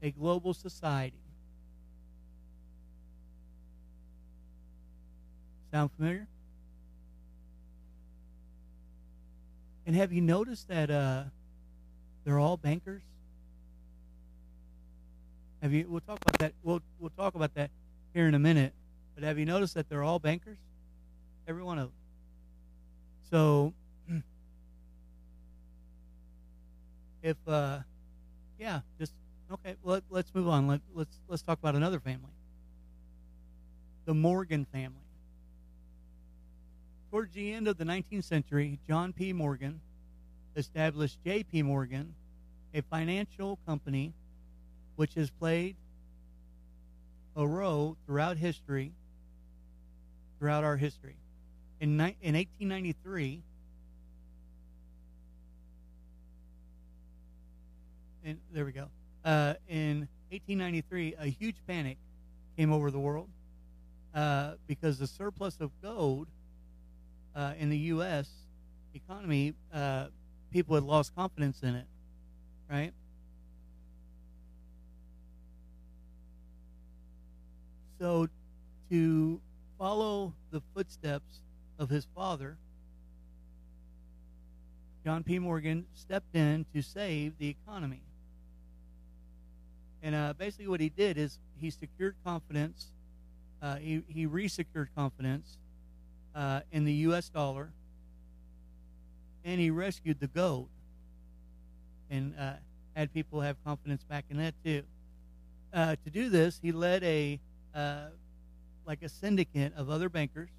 [0.02, 1.18] a global society.
[5.72, 6.28] Sound familiar?
[9.86, 11.24] And have you noticed that uh,
[12.24, 13.04] they're all bankers?
[15.62, 15.86] Have you?
[15.88, 16.54] We'll talk about that.
[16.64, 17.72] We'll we'll talk about that
[18.14, 18.74] here in a minute.
[19.16, 20.58] But have you noticed that they're all bankers?
[21.48, 21.94] Every one of them.
[23.30, 23.74] So,
[27.24, 27.80] if uh,
[28.60, 29.14] yeah, just
[29.52, 29.76] okay.
[29.84, 30.68] Let, let's move on.
[30.68, 32.32] Let, let's let's talk about another family.
[34.06, 35.00] The Morgan family.
[37.12, 39.32] Towards the end of the 19th century, John P.
[39.32, 39.80] Morgan
[40.56, 41.64] established J.P.
[41.64, 42.14] Morgan,
[42.74, 44.14] a financial company
[44.96, 45.76] which has played
[47.36, 48.92] a role throughout history,
[50.40, 51.16] throughout our history.
[51.80, 53.42] In, in 1893,
[58.24, 58.88] and there we go.
[59.26, 61.98] Uh, in 1893, a huge panic
[62.56, 63.28] came over the world
[64.14, 66.28] uh, because the surplus of gold
[67.36, 68.30] uh, in the U.S.
[68.94, 70.06] economy, uh,
[70.52, 71.88] people had lost confidence in it,
[72.70, 72.94] right?
[78.00, 78.28] So,
[78.92, 79.42] to
[79.80, 81.42] follow the footsteps
[81.80, 82.58] of his father,
[85.04, 85.40] John P.
[85.40, 88.04] Morgan stepped in to save the economy.
[90.06, 92.92] And uh, basically, what he did is he secured confidence,
[93.60, 95.58] uh, he, he resecured confidence
[96.36, 97.28] uh, in the U.S.
[97.30, 97.72] dollar,
[99.44, 100.68] and he rescued the gold
[102.12, 102.54] and uh,
[102.96, 104.84] had people have confidence back in that too.
[105.74, 107.40] Uh, to do this, he led a
[107.74, 108.10] uh,
[108.86, 110.50] like a syndicate of other bankers.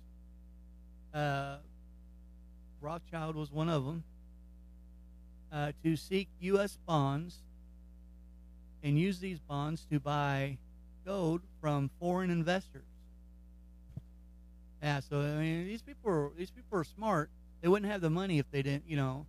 [2.81, 4.03] Rothschild was one of them.
[5.85, 6.79] To seek U.S.
[6.85, 7.43] bonds
[8.87, 10.57] and use these bonds to buy
[11.05, 12.87] gold from foreign investors.
[14.81, 17.29] Yeah, so I mean, these people are these people are smart.
[17.61, 19.27] They wouldn't have the money if they didn't, you know.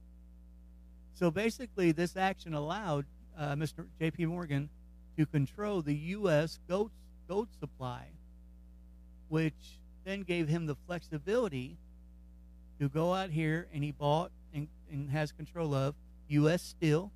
[1.16, 3.86] So basically, this action allowed uh, Mr.
[4.00, 4.28] J.P.
[4.28, 4.70] Morgan
[5.18, 6.60] to control the U.S.
[6.70, 6.92] gold
[7.28, 8.06] gold supply,
[9.28, 11.78] which then gave him the flexibility
[12.80, 15.96] to go out here and he bought and, and has control of
[16.28, 16.62] U.S.
[16.62, 17.12] Steel.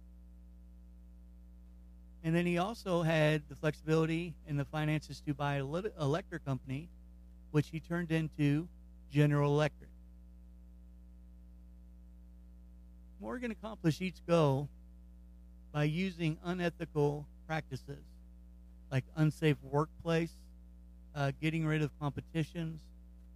[2.24, 6.88] And then he also had the flexibility and the finances to buy an electric company
[7.52, 8.68] which he turned into
[9.12, 9.90] General Electric.
[13.20, 14.70] Morgan accomplished each goal
[15.72, 18.04] by using unethical practices
[18.92, 20.32] like unsafe workplace,
[21.16, 22.82] uh, getting rid of competitions,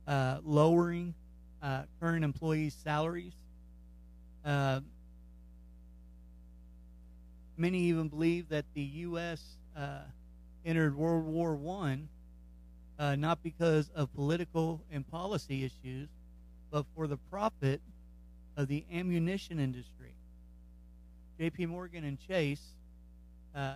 [0.08, 1.14] uh, lowering
[1.62, 3.34] uh, current employees' salaries.
[7.58, 9.42] Many even believe that the U.S.
[9.78, 10.00] Uh,
[10.66, 12.10] entered World War One
[12.98, 16.10] uh, not because of political and policy issues,
[16.72, 17.82] but for the profit
[18.58, 20.14] of the ammunition industry.
[21.40, 21.66] J.P.
[21.66, 22.64] Morgan and Chase
[23.54, 23.74] uh,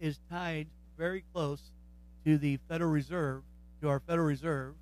[0.00, 1.60] is tied very close
[2.24, 3.42] to the Federal Reserve,
[3.82, 4.74] to our Federal Reserve,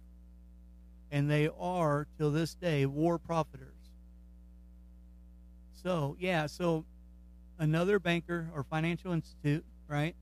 [1.10, 3.71] and they are, till this day, war profiteers.
[5.82, 6.84] So, yeah, so
[7.58, 10.16] another banker or financial institute right?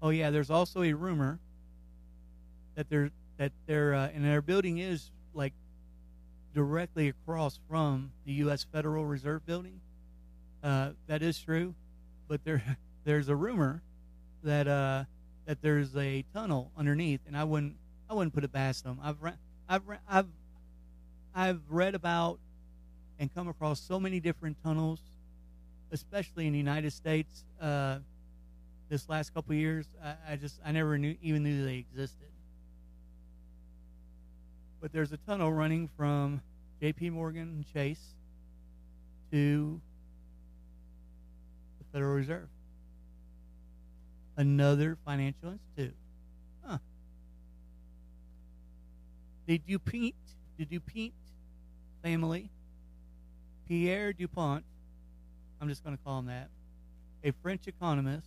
[0.00, 1.40] Oh yeah, there's also a rumor
[2.76, 5.52] that they're that they're uh, and their building is like
[6.54, 8.64] directly across from the U.S.
[8.72, 9.80] Federal Reserve building.
[10.62, 11.74] Uh, that is true,
[12.28, 12.62] but there
[13.04, 13.82] there's a rumor
[14.44, 15.04] that uh,
[15.46, 17.74] that there's a tunnel underneath, and I wouldn't
[18.08, 19.00] I wouldn't put it past them.
[19.02, 19.32] I've re-
[19.68, 20.28] I've re- I've
[21.34, 22.38] I've read about
[23.20, 24.98] and come across so many different tunnels,
[25.92, 27.44] especially in the United States.
[27.60, 27.98] Uh,
[28.88, 32.26] this last couple years, I, I just I never knew even knew they existed.
[34.80, 36.40] But there's a tunnel running from
[36.80, 37.10] J.P.
[37.10, 38.14] Morgan Chase
[39.30, 39.78] to
[41.78, 42.48] the Federal Reserve,
[44.36, 45.94] another financial institute.
[49.46, 50.14] The Dupont,
[50.58, 51.12] the Dupont
[52.04, 52.50] family,
[53.70, 54.64] Pierre Dupont,
[55.60, 56.48] I'm just going to call him that,
[57.22, 58.26] a French economist,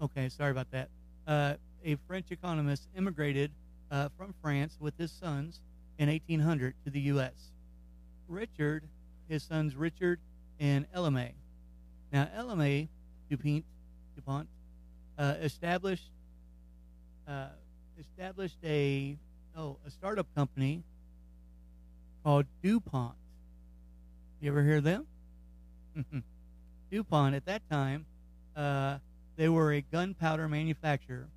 [0.00, 0.88] Okay, sorry about that.
[1.26, 3.50] Uh, a French economist immigrated
[3.90, 5.60] uh, from France with his sons
[5.98, 7.50] in 1800 to the U.S.
[8.26, 8.84] Richard,
[9.28, 10.18] his sons Richard
[10.58, 11.32] and Elame.
[12.12, 12.88] Now, Elame
[13.28, 13.64] Dupont,
[14.16, 14.48] Dupont
[15.18, 16.10] uh, established
[17.28, 17.48] uh,
[17.98, 19.16] established a
[19.56, 20.82] oh a startup company
[22.24, 23.14] called DuPont.
[24.40, 25.06] You ever hear them?
[26.90, 28.06] DuPont at that time
[28.56, 28.98] uh,
[29.36, 31.28] they were a gunpowder manufacturer,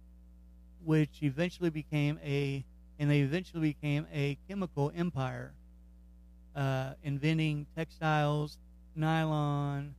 [0.84, 2.64] which eventually became a
[3.00, 5.52] and they eventually became a chemical empire,
[6.56, 8.58] uh, inventing textiles,
[8.96, 9.96] nylon,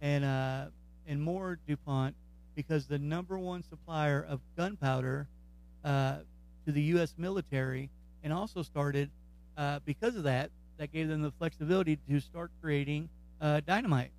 [0.00, 0.66] and uh,
[1.06, 2.14] and more DuPont
[2.56, 5.28] because the number one supplier of gunpowder
[5.84, 6.16] uh,
[6.64, 7.14] to the U.S.
[7.16, 7.90] military,
[8.24, 9.10] and also started
[9.56, 13.08] uh, because of that that gave them the flexibility to start creating
[13.40, 14.10] uh, dynamite.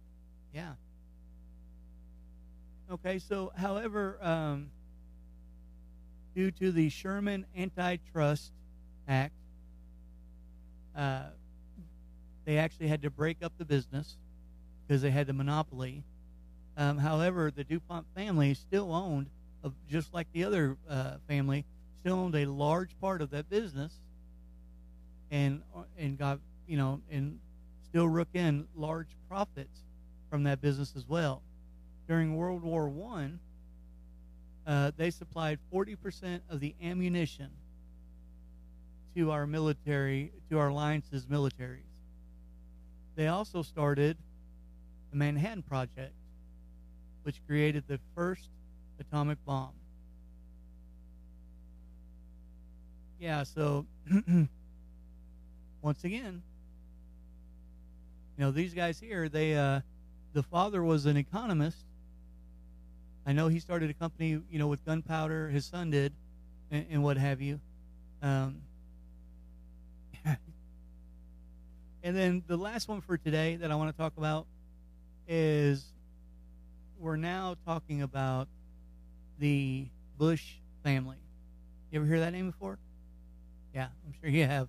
[0.54, 0.74] Yeah.
[2.90, 4.70] Okay, so however, um,
[6.34, 8.54] due to the Sherman Antitrust
[9.10, 9.34] Act,
[10.96, 11.24] uh,
[12.46, 14.16] they actually had to break up the business
[14.88, 16.04] because they had the monopoly.
[16.78, 19.28] Um, however, the DuPont family still owned,
[19.64, 21.66] uh, just like the other uh, family,
[22.02, 23.92] still owned a large part of that business,
[25.32, 27.40] and uh, and got you know and
[27.84, 29.80] still rook in large profits
[30.30, 31.42] from that business as well.
[32.08, 33.40] During World War One,
[34.68, 37.50] uh, they supplied 40% of the ammunition
[39.16, 41.82] to our military, to our alliance's militaries.
[43.16, 44.18] They also started
[45.10, 46.14] the Manhattan Project,
[47.28, 48.50] which created the first
[49.00, 49.74] atomic bomb.
[53.20, 53.86] Yeah, so
[55.84, 56.42] once again,
[58.38, 59.82] you know, these guys here, they, uh,
[60.34, 61.86] the father was an economist
[63.28, 65.50] I know he started a company, you know, with gunpowder.
[65.50, 66.14] His son did,
[66.72, 67.60] and, and what have you.
[68.22, 68.62] Um,
[70.26, 74.46] and then the last one for today that I want to talk about
[75.28, 75.84] is
[77.00, 78.48] we're now talking about
[79.40, 79.88] the
[80.18, 81.18] Bush family.
[81.92, 82.80] You ever hear that name before?
[83.74, 84.68] Yeah, I'm sure you have.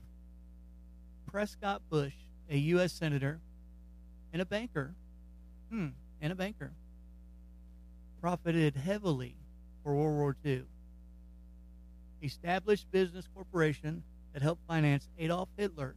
[1.31, 2.15] Prescott Bush,
[2.51, 2.93] a U.S.
[2.93, 3.41] senator
[4.33, 4.95] and a banker.
[5.71, 5.89] Hmm,
[6.21, 6.73] and a banker
[8.21, 9.35] profited heavily
[9.83, 10.65] for World War II.
[12.23, 14.03] Established business corporation
[14.33, 15.95] that helped finance Adolf Hitler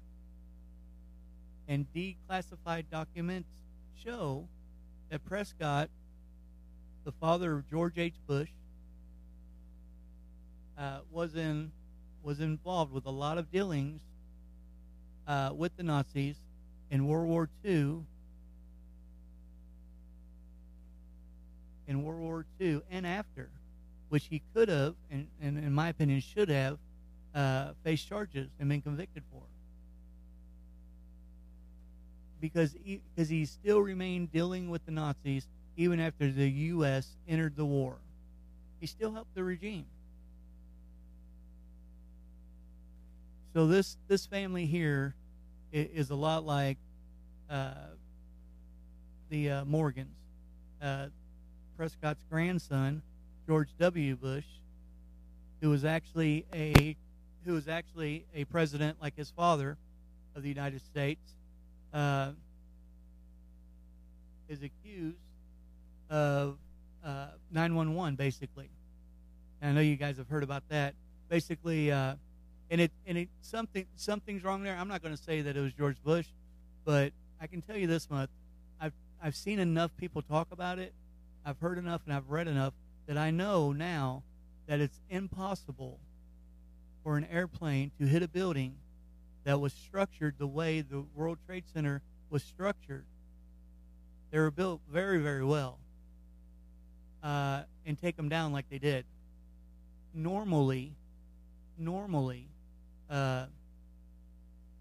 [1.68, 3.50] and declassified documents
[4.04, 4.48] show
[5.10, 5.90] that Prescott,
[7.04, 8.16] the father of George H.
[8.28, 8.50] Bush,
[10.78, 11.72] uh, was in
[12.24, 14.02] was involved with a lot of dealings
[15.28, 16.36] uh, with the Nazis
[16.92, 18.02] in World War II
[21.88, 23.50] in World War II and after,
[24.10, 26.78] which he could have, and, and in my opinion, should have
[27.36, 29.42] uh, faced charges and been convicted for.
[32.40, 35.48] Because he, because he still remained dealing with the Nazis
[35.78, 37.08] even after the U.S.
[37.28, 37.98] entered the war.
[38.80, 39.86] He still helped the regime.
[43.54, 45.14] So this this family here
[45.72, 46.78] is a lot like
[47.50, 47.74] uh,
[49.30, 50.16] the uh, Morgans.
[50.82, 51.08] Uh,
[51.78, 53.02] Prescott's grandson,
[53.48, 54.16] George W.
[54.16, 54.46] Bush,
[55.62, 56.96] who was actually a
[57.46, 59.78] who was actually a president like his father
[60.36, 61.22] of the United States,
[61.94, 62.32] uh,
[64.48, 65.18] is accused
[66.12, 66.58] of
[67.04, 68.70] uh, 911 basically.
[69.62, 70.94] And I know you guys have heard about that.
[71.30, 72.16] Basically, uh,
[72.70, 74.78] and it and it something something's wrong there.
[74.78, 76.28] I'm not going to say that it was George Bush,
[76.86, 78.30] but I can tell you this much:
[78.80, 78.94] I've
[79.24, 80.94] I've seen enough people talk about it
[81.46, 82.74] I've heard enough and I've read enough
[83.08, 84.24] that I know now
[84.68, 86.00] that it's impossible
[87.04, 88.76] for an airplane to hit a building
[89.44, 93.06] that was structured the way the World Trade Center was structured.
[94.30, 95.80] They were built very, very well,
[97.24, 99.06] uh, and take them down like they did.
[100.14, 100.94] normally,
[101.78, 102.48] normally,
[103.10, 103.46] uh,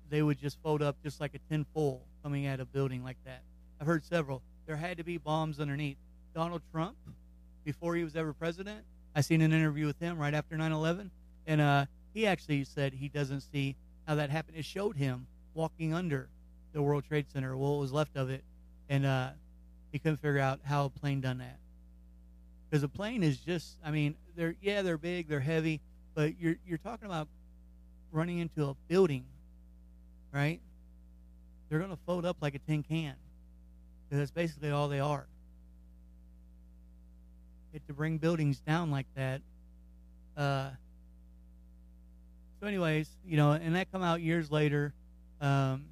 [0.08, 3.16] they would just fold up just like a tin foil coming at a building like
[3.24, 3.42] that.
[3.80, 4.42] I've heard several.
[4.66, 5.96] There had to be bombs underneath.
[6.34, 6.96] Donald Trump,
[7.64, 8.84] before he was ever president,
[9.14, 11.10] I seen an interview with him right after 9/11,
[11.46, 13.76] and uh, he actually said he doesn't see
[14.06, 14.56] how that happened.
[14.56, 16.28] It showed him walking under
[16.72, 18.44] the World Trade Center, what was left of it,
[18.88, 19.30] and uh,
[19.92, 21.58] he couldn't figure out how a plane done that.
[22.70, 25.80] Because a plane is just, I mean, they're yeah, they're big, they're heavy,
[26.14, 27.26] but you're you're talking about
[28.12, 29.24] running into a building,
[30.32, 30.60] right?
[31.68, 33.14] They're going to fold up like a tin can.
[34.04, 35.26] Because that's basically all they are.
[37.72, 39.40] It, to bring buildings down like that.
[40.36, 40.70] Uh,
[42.60, 44.92] so, anyways, you know, and that come out years later.
[45.40, 45.86] Um,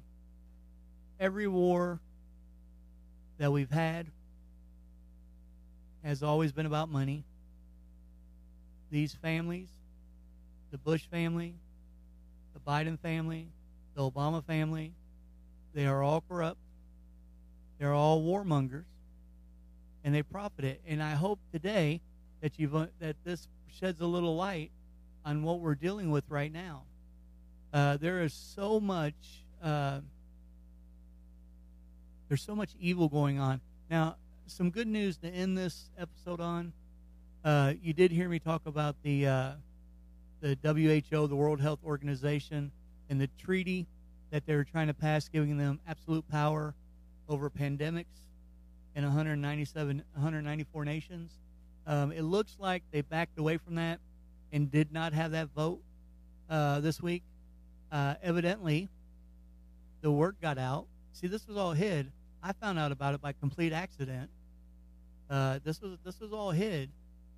[1.19, 1.99] every war
[3.37, 4.07] that we've had
[6.03, 7.23] has always been about money.
[8.91, 9.69] These families,
[10.71, 11.55] the Bush family,
[12.53, 13.47] the Biden family,
[13.95, 14.93] the Obama family,
[15.73, 16.59] they are all corrupt.
[17.77, 18.85] They're all warmongers,
[20.03, 20.81] and they profit it.
[20.85, 22.01] And I hope today
[22.41, 23.47] that you've that this
[23.79, 24.71] sheds a little light
[25.25, 26.83] on what we're dealing with right now.
[27.71, 29.13] Uh, there is so much.
[29.63, 29.99] Uh,
[32.27, 34.15] there's so much evil going on now.
[34.49, 36.73] Some good news to end this episode on.
[37.45, 39.51] Uh, you did hear me talk about the uh,
[40.41, 42.71] the WHO, the World Health Organization,
[43.11, 43.85] and the treaty
[44.31, 46.73] that they were trying to pass, giving them absolute power
[47.27, 48.05] over pandemics
[48.95, 51.31] in 197, 194 nations.
[51.85, 53.99] Um, it looks like they backed away from that
[54.51, 55.79] and did not have that vote
[56.49, 57.21] uh, this week.
[57.91, 58.89] Uh, evidently,
[60.01, 60.87] the word got out.
[61.13, 62.11] See, this was all hid.
[62.41, 64.31] I found out about it by complete accident.
[65.29, 66.89] Uh, this was this was all hid,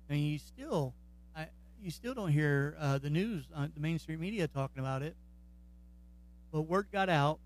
[0.08, 0.94] and you still,
[1.36, 1.46] I,
[1.82, 5.14] you still don't hear uh, the news, on the mainstream media talking about it.
[6.52, 7.38] But word got out.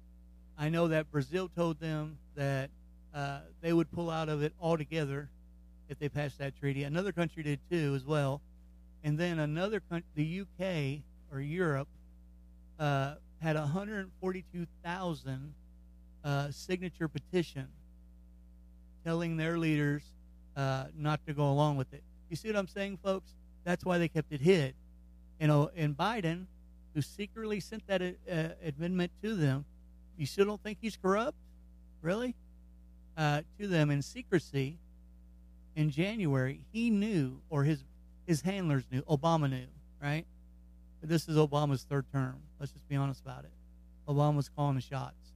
[0.58, 2.70] I know that Brazil told them that
[3.14, 5.30] uh, they would pull out of it altogether
[5.88, 6.84] if they passed that treaty.
[6.84, 8.40] Another country did too, as well.
[9.02, 11.88] And then another country, the UK or Europe,
[12.78, 15.54] uh, had 142,000
[16.24, 17.68] uh, signature petition
[19.04, 20.02] telling their leaders
[20.56, 22.02] uh, not to go along with it.
[22.30, 23.34] You see what I'm saying, folks?
[23.64, 24.74] That's why they kept it hid.
[25.40, 26.46] You know, and Biden
[26.94, 29.66] who secretly sent that uh, amendment to them,
[30.16, 31.36] you still don't think he's corrupt?
[32.00, 32.34] Really?
[33.18, 34.78] Uh, to them in secrecy
[35.74, 37.84] in January, he knew, or his
[38.26, 39.66] his handlers knew, Obama knew,
[40.02, 40.24] right?
[41.00, 42.36] But this is Obama's third term.
[42.58, 43.52] Let's just be honest about it.
[44.08, 45.32] Obama's calling the shots.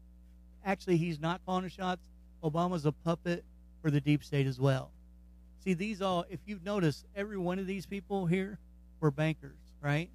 [0.65, 2.01] Actually, he's not calling the shots.
[2.43, 3.45] Obama's a puppet
[3.83, 4.91] for the deep state as well.
[5.65, 8.59] See, these all, if you've noticed, every one of these people here
[9.01, 10.09] were bankers, right?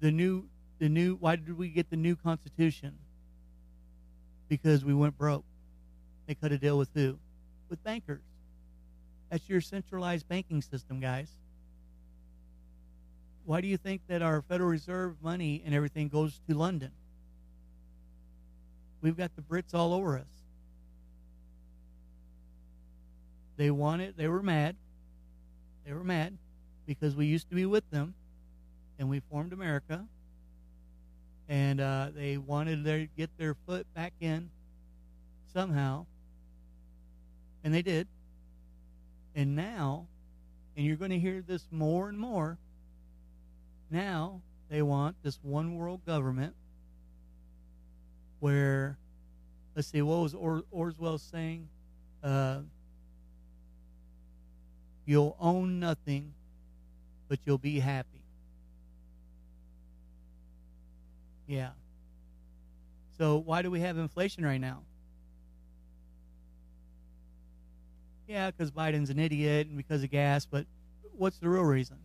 [0.00, 0.48] The new
[0.78, 2.98] the new why did we get the new constitution?
[4.48, 5.44] Because we went broke.
[6.26, 7.18] They cut a deal with who?
[7.68, 8.22] With bankers.
[9.30, 11.30] That's your centralized banking system, guys.
[13.44, 16.90] Why do you think that our Federal Reserve money and everything goes to London?
[19.00, 20.35] We've got the Brits all over us.
[23.56, 24.76] They wanted, they were mad.
[25.84, 26.36] They were mad
[26.86, 28.14] because we used to be with them
[28.98, 30.06] and we formed America
[31.48, 34.50] and uh, they wanted to get their foot back in
[35.52, 36.06] somehow,
[37.62, 38.08] and they did.
[39.34, 40.06] And now,
[40.76, 42.58] and you're going to hear this more and more.
[43.90, 46.54] Now they want this one world government
[48.40, 48.98] where,
[49.74, 51.68] let's see, what was or- Orwell saying?
[52.22, 52.60] Uh,
[55.06, 56.34] you'll own nothing,
[57.28, 58.22] but you'll be happy.
[61.46, 61.70] Yeah.
[63.16, 64.82] So why do we have inflation right now?
[68.28, 70.66] Yeah, because Biden's an idiot and because of gas, but
[71.16, 71.96] what's the real reason?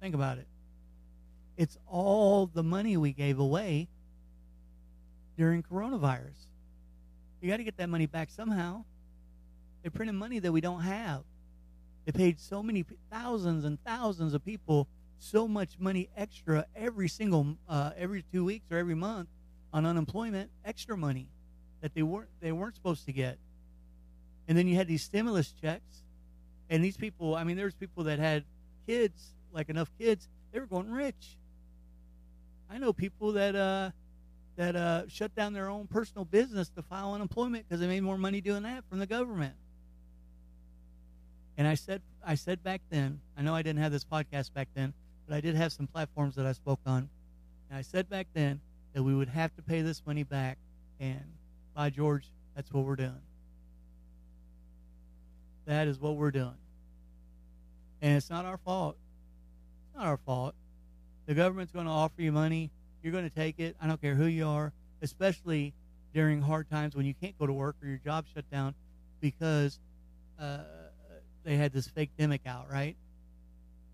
[0.00, 0.46] Think about it.
[1.56, 3.88] It's all the money we gave away
[5.36, 6.46] during coronavirus.
[7.40, 8.84] You got to get that money back somehow.
[9.82, 11.22] They printed money that we don't have.
[12.06, 14.88] They paid so many thousands and thousands of people
[15.18, 19.28] so much money extra every single uh, every two weeks or every month
[19.72, 21.26] on unemployment, extra money
[21.80, 23.38] that they weren't they weren't supposed to get.
[24.48, 26.04] And then you had these stimulus checks,
[26.70, 27.34] and these people.
[27.34, 28.44] I mean, there was people that had
[28.86, 31.36] kids, like enough kids, they were going rich.
[32.70, 33.90] I know people that uh,
[34.56, 38.18] that uh, shut down their own personal business to file unemployment because they made more
[38.18, 39.54] money doing that from the government.
[41.56, 44.68] And I said I said back then, I know I didn't have this podcast back
[44.74, 44.92] then,
[45.26, 47.08] but I did have some platforms that I spoke on.
[47.70, 48.60] And I said back then
[48.94, 50.58] that we would have to pay this money back.
[50.98, 51.24] And
[51.74, 53.20] by George, that's what we're doing.
[55.66, 56.56] That is what we're doing.
[58.02, 58.96] And it's not our fault.
[59.86, 60.54] It's not our fault.
[61.26, 62.70] The government's going to offer you money.
[63.02, 63.76] You're going to take it.
[63.80, 65.74] I don't care who you are, especially
[66.14, 68.74] during hard times when you can't go to work or your job shut down
[69.20, 69.78] because
[70.40, 70.58] uh,
[71.46, 72.96] they had this fake demic out, right?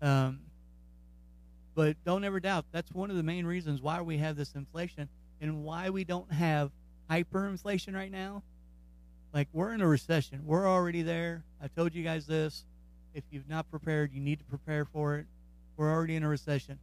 [0.01, 0.39] Um,
[1.75, 5.07] but don't ever doubt that's one of the main reasons why we have this inflation
[5.39, 6.71] and why we don't have
[7.09, 8.41] hyperinflation right now.
[9.33, 10.41] Like we're in a recession.
[10.45, 11.43] We're already there.
[11.61, 12.65] I told you guys this.
[13.13, 15.27] If you've not prepared, you need to prepare for it.
[15.77, 16.79] We're already in a recession.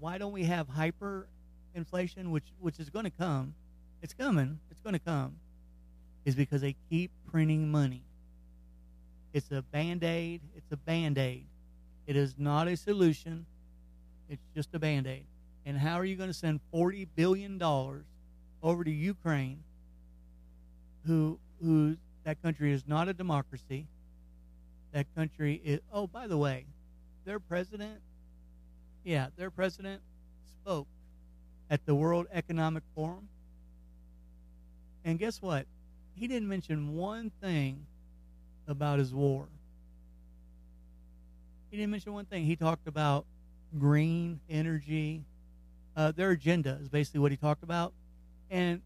[0.00, 3.54] Why don't we have hyperinflation, which which is going to come?
[4.02, 4.58] It's coming.
[4.70, 5.36] It's going to come.
[6.24, 8.02] Is because they keep printing money.
[9.32, 10.40] It's a band aid.
[10.56, 11.46] It's a band aid.
[12.06, 13.46] It is not a solution.
[14.28, 15.26] It's just a band aid.
[15.64, 19.62] And how are you going to send $40 billion over to Ukraine,
[21.06, 23.86] who, who that country is not a democracy?
[24.92, 26.66] That country is, oh, by the way,
[27.24, 28.00] their president,
[29.04, 30.02] yeah, their president
[30.62, 30.88] spoke
[31.70, 33.28] at the World Economic Forum.
[35.04, 35.66] And guess what?
[36.14, 37.86] He didn't mention one thing
[38.70, 39.46] about his war.
[41.70, 42.44] He didn't mention one thing.
[42.44, 43.26] He talked about
[43.78, 45.24] green energy.
[45.96, 47.92] Uh, their agenda is basically what he talked about.
[48.50, 48.82] And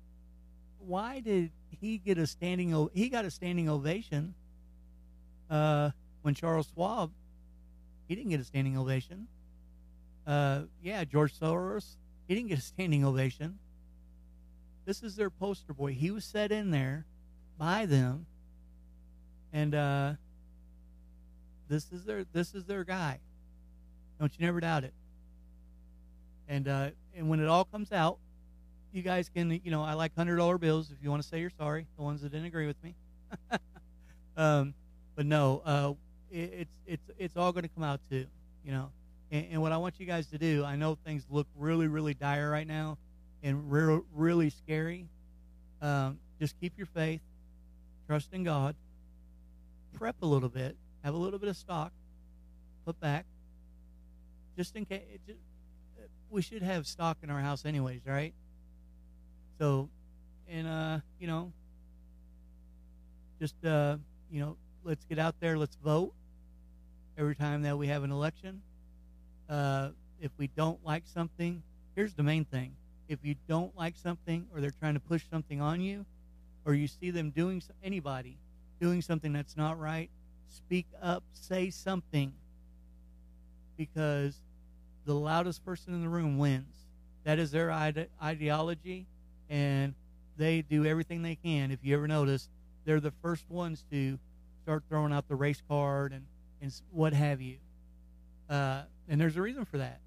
[0.79, 2.75] why did he get a standing?
[2.75, 2.97] Ovation?
[3.03, 4.35] He got a standing ovation
[5.49, 5.91] uh,
[6.23, 7.11] when Charles Schwab.
[8.07, 9.27] He didn't get a standing ovation.
[10.27, 11.97] Uh, yeah, George Soros.
[12.29, 13.59] He didn't get a standing ovation.
[14.85, 15.93] This is their poster boy.
[15.93, 17.07] He was set in there
[17.59, 18.27] by them
[19.55, 20.13] and uh,
[21.69, 23.21] this is their this is their guy.
[24.19, 24.93] Don't you never doubt it.
[26.49, 28.19] And uh, and when it all comes out,
[28.93, 31.41] you guys can you know I like hundred dollar bills if you want to say
[31.41, 31.87] you're sorry.
[31.97, 32.97] The ones that didn't agree with me.
[34.37, 34.75] um,
[35.15, 35.93] but no, uh,
[36.31, 38.27] it, it's it's it's all going to come out too.
[38.65, 38.91] You know.
[39.31, 42.13] And, and, what I want you guys to do, I know things look really really
[42.13, 42.99] dire right now,
[43.43, 45.07] and re- really scary.
[45.81, 47.21] Um, just keep your faith,
[48.07, 48.77] trust in God,
[49.95, 51.93] prep a little bit, have a little bit of stock,
[52.85, 53.25] put back,
[54.57, 55.01] just in case.
[55.27, 55.39] Just,
[56.31, 58.35] we should have stock in our house, anyways, right?
[59.59, 59.89] So,
[60.49, 61.53] and uh, you know,
[63.41, 63.97] just uh,
[64.31, 66.13] you know, let's get out there, let's vote
[67.17, 68.61] every time that we have an election.
[69.49, 69.91] Uh,
[70.21, 71.63] if we don't like something,
[71.95, 72.75] here's the main thing:
[73.09, 76.05] if you don't like something, or they're trying to push something on you,
[76.65, 78.39] or you see them doing so, anybody
[78.81, 80.11] doing something that's not right,
[80.49, 82.33] speak up, say something.
[83.77, 84.41] Because
[85.05, 86.87] the loudest person in the room wins.
[87.25, 89.07] That is their ide- ideology,
[89.49, 89.95] and
[90.37, 91.71] they do everything they can.
[91.71, 92.49] If you ever notice,
[92.85, 94.19] they're the first ones to
[94.63, 96.27] start throwing out the race card and,
[96.61, 97.57] and what have you.
[98.49, 100.01] Uh, and there's a reason for that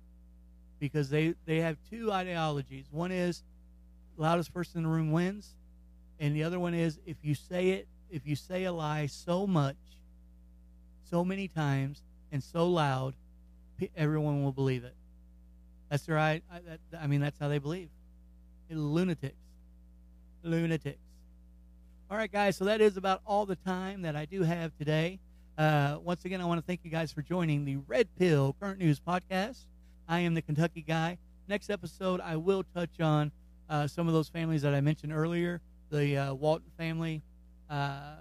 [0.80, 2.86] because they, they have two ideologies.
[2.91, 3.43] One is
[4.15, 5.55] loudest person in the room wins,
[6.20, 9.47] and the other one is if you say it if you say a lie so
[9.47, 9.78] much,
[11.10, 12.01] so many times,
[12.32, 13.16] and so loud,
[13.95, 14.95] everyone will believe it.
[15.89, 16.43] That's right.
[16.51, 17.89] I, that, I mean, that's how they believe.
[18.70, 19.36] Lunatics.
[20.43, 20.99] Lunatics.
[22.10, 25.20] All right, guys, so that is about all the time that I do have today.
[25.58, 28.80] Uh, once again, I want to thank you guys for joining the Red Pill Current
[28.80, 29.66] News Podcast.
[30.08, 31.18] I am the Kentucky Guy.
[31.47, 33.32] Next episode, I will touch on
[33.70, 37.22] uh, some of those families that I mentioned earlier the uh, Walton family,
[37.70, 38.15] uh,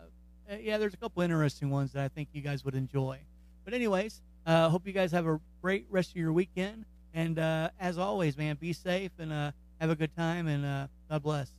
[0.61, 3.18] yeah, there's a couple interesting ones that I think you guys would enjoy.
[3.64, 6.84] But anyways, uh, hope you guys have a great rest of your weekend.
[7.14, 10.47] And uh, as always, man, be safe and uh, have a good time.
[10.47, 11.51] And uh, God bless.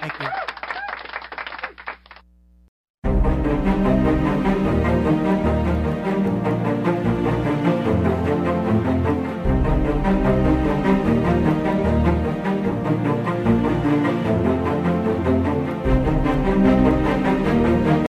[0.00, 0.53] Thank you.